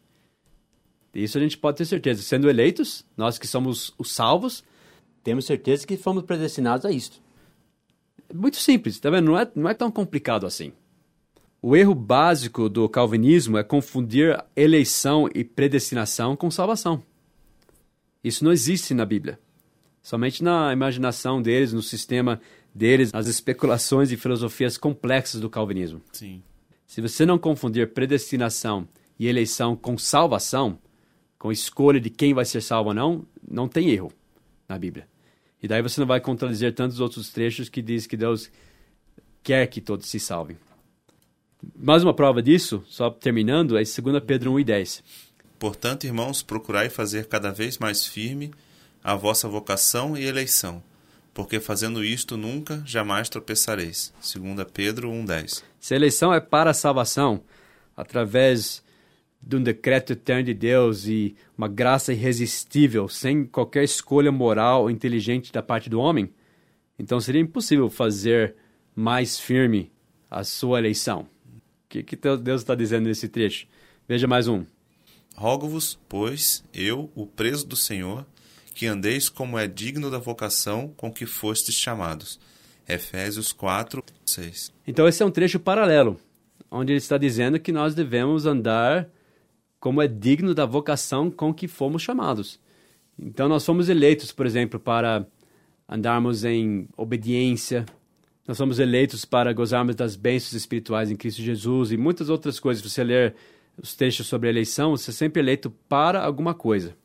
Isso 1.13 1.37
a 1.37 1.41
gente 1.41 1.57
pode 1.57 1.77
ter 1.77 1.85
certeza. 1.85 2.21
Sendo 2.21 2.49
eleitos, 2.49 3.05
nós 3.15 3.37
que 3.37 3.47
somos 3.47 3.93
os 3.97 4.11
salvos, 4.11 4.63
temos 5.23 5.45
certeza 5.45 5.87
que 5.87 5.97
fomos 5.97 6.23
predestinados 6.23 6.85
a 6.85 6.91
isto. 6.91 7.21
Muito 8.33 8.57
simples, 8.57 8.99
tá 8.99 9.09
vendo? 9.09 9.25
Não 9.25 9.39
é, 9.39 9.49
não 9.55 9.69
é 9.69 9.73
tão 9.73 9.89
complicado 9.89 10.45
assim. 10.45 10.73
O 11.61 11.75
erro 11.75 11.95
básico 11.95 12.69
do 12.69 12.87
calvinismo 12.87 13.57
é 13.57 13.63
confundir 13.63 14.37
eleição 14.55 15.27
e 15.33 15.43
predestinação 15.43 16.35
com 16.35 16.51
salvação. 16.51 17.01
Isso 18.25 18.43
não 18.43 18.51
existe 18.51 18.91
na 18.95 19.05
Bíblia. 19.05 19.39
Somente 20.01 20.43
na 20.43 20.73
imaginação 20.73 21.39
deles, 21.39 21.71
no 21.71 21.83
sistema 21.83 22.41
deles, 22.73 23.11
nas 23.11 23.27
especulações 23.27 24.11
e 24.11 24.17
filosofias 24.17 24.79
complexas 24.79 25.39
do 25.39 25.47
calvinismo. 25.47 26.01
Sim. 26.11 26.41
Se 26.87 27.01
você 27.01 27.23
não 27.23 27.37
confundir 27.37 27.93
predestinação 27.93 28.87
e 29.19 29.27
eleição 29.27 29.75
com 29.75 29.95
salvação, 29.95 30.79
com 31.37 31.51
escolha 31.51 31.99
de 31.99 32.09
quem 32.09 32.33
vai 32.33 32.45
ser 32.45 32.61
salvo 32.61 32.89
ou 32.89 32.95
não, 32.95 33.27
não 33.47 33.67
tem 33.67 33.91
erro 33.91 34.11
na 34.67 34.79
Bíblia. 34.79 35.07
E 35.61 35.67
daí 35.67 35.83
você 35.83 35.99
não 35.99 36.07
vai 36.07 36.19
contradizer 36.19 36.73
tantos 36.73 36.99
outros 36.99 37.29
trechos 37.29 37.69
que 37.69 37.79
diz 37.79 38.07
que 38.07 38.17
Deus 38.17 38.49
quer 39.43 39.67
que 39.67 39.79
todos 39.79 40.07
se 40.07 40.19
salvem. 40.19 40.57
Mais 41.77 42.01
uma 42.01 42.13
prova 42.13 42.41
disso, 42.41 42.83
só 42.87 43.11
terminando, 43.11 43.77
é 43.77 43.83
2 43.83 44.23
Pedro 44.25 44.53
1 44.53 44.59
e 44.61 44.63
10. 44.63 45.03
Portanto, 45.57 46.05
irmãos, 46.05 46.41
procurai 46.41 46.89
fazer 46.89 47.27
cada 47.27 47.51
vez 47.51 47.77
mais 47.77 48.05
firme 48.05 48.51
a 49.03 49.15
vossa 49.15 49.47
vocação 49.47 50.17
e 50.17 50.25
eleição, 50.25 50.83
porque 51.33 51.59
fazendo 51.59 52.03
isto 52.03 52.37
nunca, 52.37 52.81
jamais 52.85 53.29
tropeçareis. 53.29 54.13
2 54.21 54.67
Pedro 54.73 55.09
1,10 55.11 55.63
Se 55.79 55.93
a 55.93 55.97
eleição 55.97 56.33
é 56.33 56.39
para 56.39 56.71
a 56.71 56.73
salvação, 56.73 57.43
através 57.95 58.83
de 59.41 59.55
um 59.55 59.61
decreto 59.61 60.13
eterno 60.13 60.43
de 60.43 60.53
Deus 60.53 61.05
e 61.05 61.35
uma 61.57 61.67
graça 61.67 62.11
irresistível, 62.11 63.07
sem 63.07 63.45
qualquer 63.45 63.83
escolha 63.83 64.31
moral 64.31 64.83
ou 64.83 64.89
inteligente 64.89 65.51
da 65.51 65.61
parte 65.61 65.89
do 65.89 65.99
homem, 65.99 66.33
então 66.97 67.19
seria 67.19 67.41
impossível 67.41 67.89
fazer 67.89 68.55
mais 68.95 69.39
firme 69.39 69.91
a 70.31 70.43
sua 70.43 70.79
eleição 70.79 71.27
que, 72.03 72.03
que 72.03 72.15
Deus 72.15 72.61
está 72.61 72.75
dizendo 72.75 73.07
nesse 73.07 73.29
trecho? 73.29 73.67
Veja 74.07 74.27
mais 74.27 74.47
um. 74.47 74.65
Rogo-vos, 75.35 75.99
pois, 76.07 76.63
eu, 76.73 77.11
o 77.13 77.25
preso 77.27 77.67
do 77.67 77.75
Senhor, 77.75 78.25
que 78.73 78.87
andeis 78.87 79.27
como 79.27 79.59
é 79.59 79.67
digno 79.67 80.09
da 80.09 80.17
vocação 80.17 80.93
com 80.95 81.11
que 81.11 81.25
fostes 81.25 81.75
chamados. 81.75 82.39
Efésios 82.87 83.51
4, 83.51 84.03
6. 84.25 84.71
Então, 84.87 85.07
esse 85.07 85.21
é 85.21 85.25
um 85.25 85.31
trecho 85.31 85.59
paralelo, 85.59 86.17
onde 86.71 86.93
ele 86.93 86.99
está 86.99 87.17
dizendo 87.17 87.59
que 87.59 87.71
nós 87.71 87.93
devemos 87.93 88.45
andar 88.45 89.09
como 89.79 90.01
é 90.01 90.07
digno 90.07 90.55
da 90.55 90.65
vocação 90.65 91.29
com 91.29 91.53
que 91.53 91.67
fomos 91.67 92.01
chamados. 92.01 92.59
Então, 93.19 93.49
nós 93.49 93.65
fomos 93.65 93.89
eleitos, 93.89 94.31
por 94.31 94.45
exemplo, 94.45 94.79
para 94.79 95.25
andarmos 95.87 96.43
em 96.45 96.87
obediência, 96.95 97.85
nós 98.47 98.57
somos 98.57 98.77
eleitos 98.79 99.25
para 99.25 99.51
gozarmos 99.53 99.95
das 99.95 100.15
bênçãos 100.15 100.53
espirituais 100.53 101.09
em 101.09 101.15
Cristo 101.15 101.41
Jesus 101.41 101.91
e 101.91 101.97
muitas 101.97 102.29
outras 102.29 102.59
coisas. 102.59 102.83
Você 102.83 103.03
ler 103.03 103.35
os 103.81 103.95
textos 103.95 104.27
sobre 104.27 104.47
a 104.47 104.51
eleição, 104.51 104.91
você 104.91 105.11
é 105.11 105.13
sempre 105.13 105.41
eleito 105.41 105.69
para 105.89 106.23
alguma 106.23 106.53
coisa. 106.53 106.95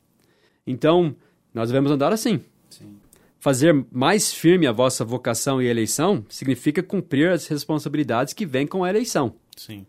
Então, 0.65 1.15
nós 1.53 1.69
devemos 1.69 1.91
andar 1.91 2.13
assim. 2.13 2.41
Sim. 2.69 2.97
Fazer 3.39 3.85
mais 3.91 4.33
firme 4.33 4.67
a 4.67 4.71
vossa 4.71 5.03
vocação 5.03 5.61
e 5.61 5.67
eleição 5.67 6.25
significa 6.29 6.83
cumprir 6.83 7.29
as 7.29 7.47
responsabilidades 7.47 8.33
que 8.33 8.45
vêm 8.45 8.67
com 8.67 8.83
a 8.83 8.89
eleição. 8.89 9.35
Sim. 9.55 9.85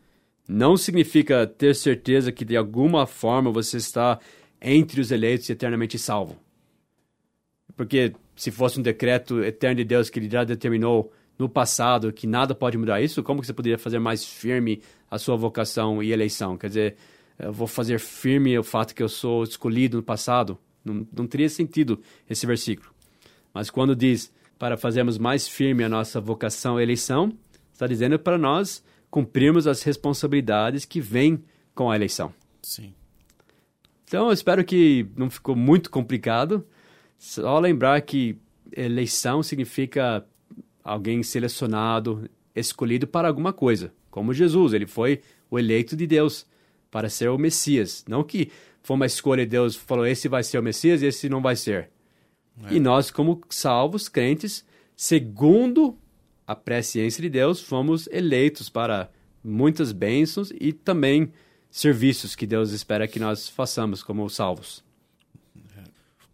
Não 0.49 0.77
significa 0.77 1.47
ter 1.47 1.75
certeza 1.75 2.33
que 2.33 2.45
de 2.45 2.57
alguma 2.57 3.07
forma 3.07 3.51
você 3.51 3.77
está 3.77 4.18
entre 4.61 5.01
os 5.01 5.11
eleitos 5.11 5.49
e 5.49 5.53
eternamente 5.53 5.99
salvo. 5.99 6.37
Porque 7.77 8.12
se 8.35 8.51
fosse 8.51 8.79
um 8.79 8.83
decreto 8.83 9.42
eterno 9.42 9.77
de 9.77 9.85
Deus 9.85 10.11
que 10.11 10.18
ele 10.18 10.31
já 10.31 10.45
determinou 10.45 11.12
no 11.38 11.49
passado 11.49 12.12
que 12.12 12.27
nada 12.27 12.55
pode 12.55 12.77
mudar 12.79 13.01
isso, 13.01 13.23
como 13.23 13.40
que 13.40 13.47
você 13.47 13.53
poderia 13.53 13.79
fazer 13.79 13.99
mais 13.99 14.25
firme 14.25 14.83
a 15.11 15.18
sua 15.18 15.37
vocação 15.37 16.03
e 16.03 16.12
eleição? 16.12 16.57
Quer 16.57 16.68
dizer, 16.68 16.97
eu 17.38 17.53
vou 17.53 17.66
fazer 17.66 17.99
firme 17.99 18.59
o 18.59 18.62
fato 18.62 18.95
que 18.95 19.03
eu 19.03 19.09
sou 19.09 19.42
escolhido 19.45 19.97
no 19.97 20.03
passado? 20.03 20.59
Não, 20.85 21.07
não 21.12 21.27
teria 21.27 21.49
sentido 21.49 22.01
esse 22.29 22.47
versículo. 22.47 22.92
Mas 23.53 23.71
quando 23.71 23.95
diz 23.95 24.33
para 24.59 24.77
fazermos 24.77 25.18
mais 25.18 25.49
firme 25.49 25.83
a 25.83 25.88
nossa 25.88 26.21
vocação 26.21 26.79
e 26.79 26.83
eleição, 26.83 27.33
está 27.73 27.87
dizendo 27.87 28.18
para 28.18 28.38
nós 28.38 28.83
cumprirmos 29.11 29.66
as 29.66 29.83
responsabilidades 29.83 30.85
que 30.85 31.01
vêm 31.01 31.42
com 31.75 31.90
a 31.90 31.97
eleição. 31.97 32.33
Sim. 32.62 32.95
Então, 34.05 34.27
eu 34.27 34.33
espero 34.33 34.64
que 34.64 35.07
não 35.16 35.29
ficou 35.29 35.57
muito 35.57 35.90
complicado. 35.90 36.66
Só 37.18 37.59
lembrar 37.59 38.01
que 38.03 38.38
eleição 38.77 39.42
significa 39.42 40.25
alguém 40.85 41.23
selecionado, 41.23 42.29
escolhido 42.55 43.07
para 43.07 43.29
alguma 43.29 43.53
coisa, 43.53 43.92
como 44.11 44.35
Jesus, 44.35 44.73
ele 44.73 44.87
foi 44.87 45.21
o 45.51 45.59
eleito 45.59 45.97
de 45.97 46.07
Deus 46.07 46.47
para 46.90 47.09
ser 47.09 47.29
o 47.31 47.38
Messias. 47.38 48.05
Não 48.07 48.23
que 48.23 48.51
foi 48.83 48.97
uma 48.97 49.07
escolha 49.07 49.45
de 49.45 49.51
Deus, 49.51 49.75
falou 49.75 50.07
esse 50.07 50.29
vai 50.29 50.42
ser 50.42 50.59
o 50.59 50.62
Messias 50.62 51.03
e 51.03 51.07
esse 51.07 51.29
não 51.29 51.40
vai 51.40 51.57
ser. 51.57 51.90
É. 52.64 52.75
E 52.75 52.81
nós, 52.81 53.11
como 53.11 53.40
salvos, 53.49 54.09
crentes, 54.09 54.64
segundo 54.95 55.97
a 56.47 56.55
presciência 56.55 57.23
de 57.23 57.31
Deus, 57.31 57.61
fomos 57.61 58.07
eleitos 58.09 58.68
para 58.68 59.11
muitas 59.42 59.92
bênçãos 59.92 60.53
e 60.61 60.73
também 60.73 61.33
serviços 61.71 62.37
que 62.37 62.47
Deus 62.47 62.73
espera 62.73 63.09
que 63.09 63.18
nós 63.18 63.49
façamos 63.49 64.03
como 64.03 64.29
salvos. 64.29 64.85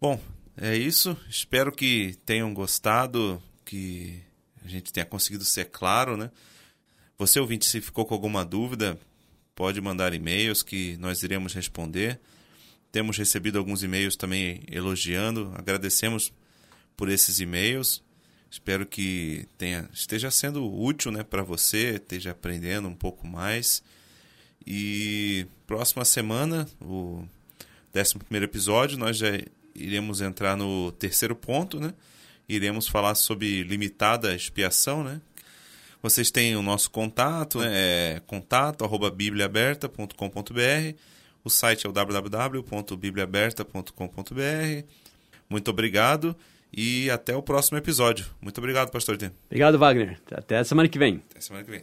Bom, 0.01 0.19
é 0.57 0.75
isso. 0.75 1.15
Espero 1.29 1.71
que 1.71 2.17
tenham 2.25 2.53
gostado, 2.53 3.41
que 3.63 4.21
gente 4.69 4.93
tenha 4.93 5.05
conseguido 5.05 5.43
ser 5.43 5.65
claro, 5.65 6.15
né? 6.15 6.31
Você 7.17 7.39
ouvinte, 7.39 7.65
se 7.65 7.81
ficou 7.81 8.05
com 8.05 8.13
alguma 8.13 8.45
dúvida, 8.45 8.97
pode 9.53 9.81
mandar 9.81 10.13
e-mails 10.13 10.63
que 10.63 10.95
nós 10.97 11.21
iremos 11.21 11.53
responder. 11.53 12.19
Temos 12.91 13.17
recebido 13.17 13.59
alguns 13.59 13.83
e-mails 13.83 14.15
também 14.15 14.63
elogiando, 14.71 15.51
agradecemos 15.55 16.31
por 16.95 17.09
esses 17.09 17.39
e-mails. 17.39 18.01
Espero 18.49 18.85
que 18.85 19.45
tenha, 19.57 19.89
esteja 19.93 20.31
sendo 20.31 20.65
útil 20.65 21.11
né, 21.11 21.23
para 21.23 21.43
você, 21.43 21.95
esteja 21.95 22.31
aprendendo 22.31 22.87
um 22.87 22.95
pouco 22.95 23.27
mais. 23.27 23.83
E 24.65 25.45
próxima 25.67 26.03
semana, 26.03 26.67
o 26.81 27.27
11 27.95 28.43
episódio, 28.43 28.97
nós 28.97 29.17
já 29.17 29.27
iremos 29.75 30.21
entrar 30.21 30.55
no 30.55 30.91
terceiro 30.93 31.35
ponto, 31.35 31.79
né? 31.79 31.93
Iremos 32.49 32.87
falar 32.87 33.15
sobre 33.15 33.63
limitada 33.63 34.35
expiação, 34.35 35.03
né? 35.03 35.21
Vocês 36.01 36.31
têm 36.31 36.55
o 36.55 36.61
nosso 36.61 36.89
contato, 36.89 37.59
né? 37.59 37.67
é 37.71 38.21
contato@bibliaaberta.com.br. 38.25 40.95
O 41.43 41.49
site 41.49 41.85
é 41.85 41.89
o 41.89 41.91
www.bibliaaberta.com.br. 41.91 44.85
Muito 45.49 45.71
obrigado 45.71 46.33
e 46.71 47.09
até 47.09 47.35
o 47.35 47.41
próximo 47.41 47.77
episódio. 47.77 48.27
Muito 48.41 48.59
obrigado, 48.59 48.91
pastor 48.91 49.17
Dino. 49.17 49.33
Obrigado, 49.47 49.77
Wagner. 49.77 50.17
Até 50.31 50.57
a 50.57 50.63
semana 50.63 50.87
que 50.87 50.97
vem. 50.97 51.21
Até 51.29 51.41
semana 51.41 51.65
que 51.65 51.71
vem. 51.71 51.81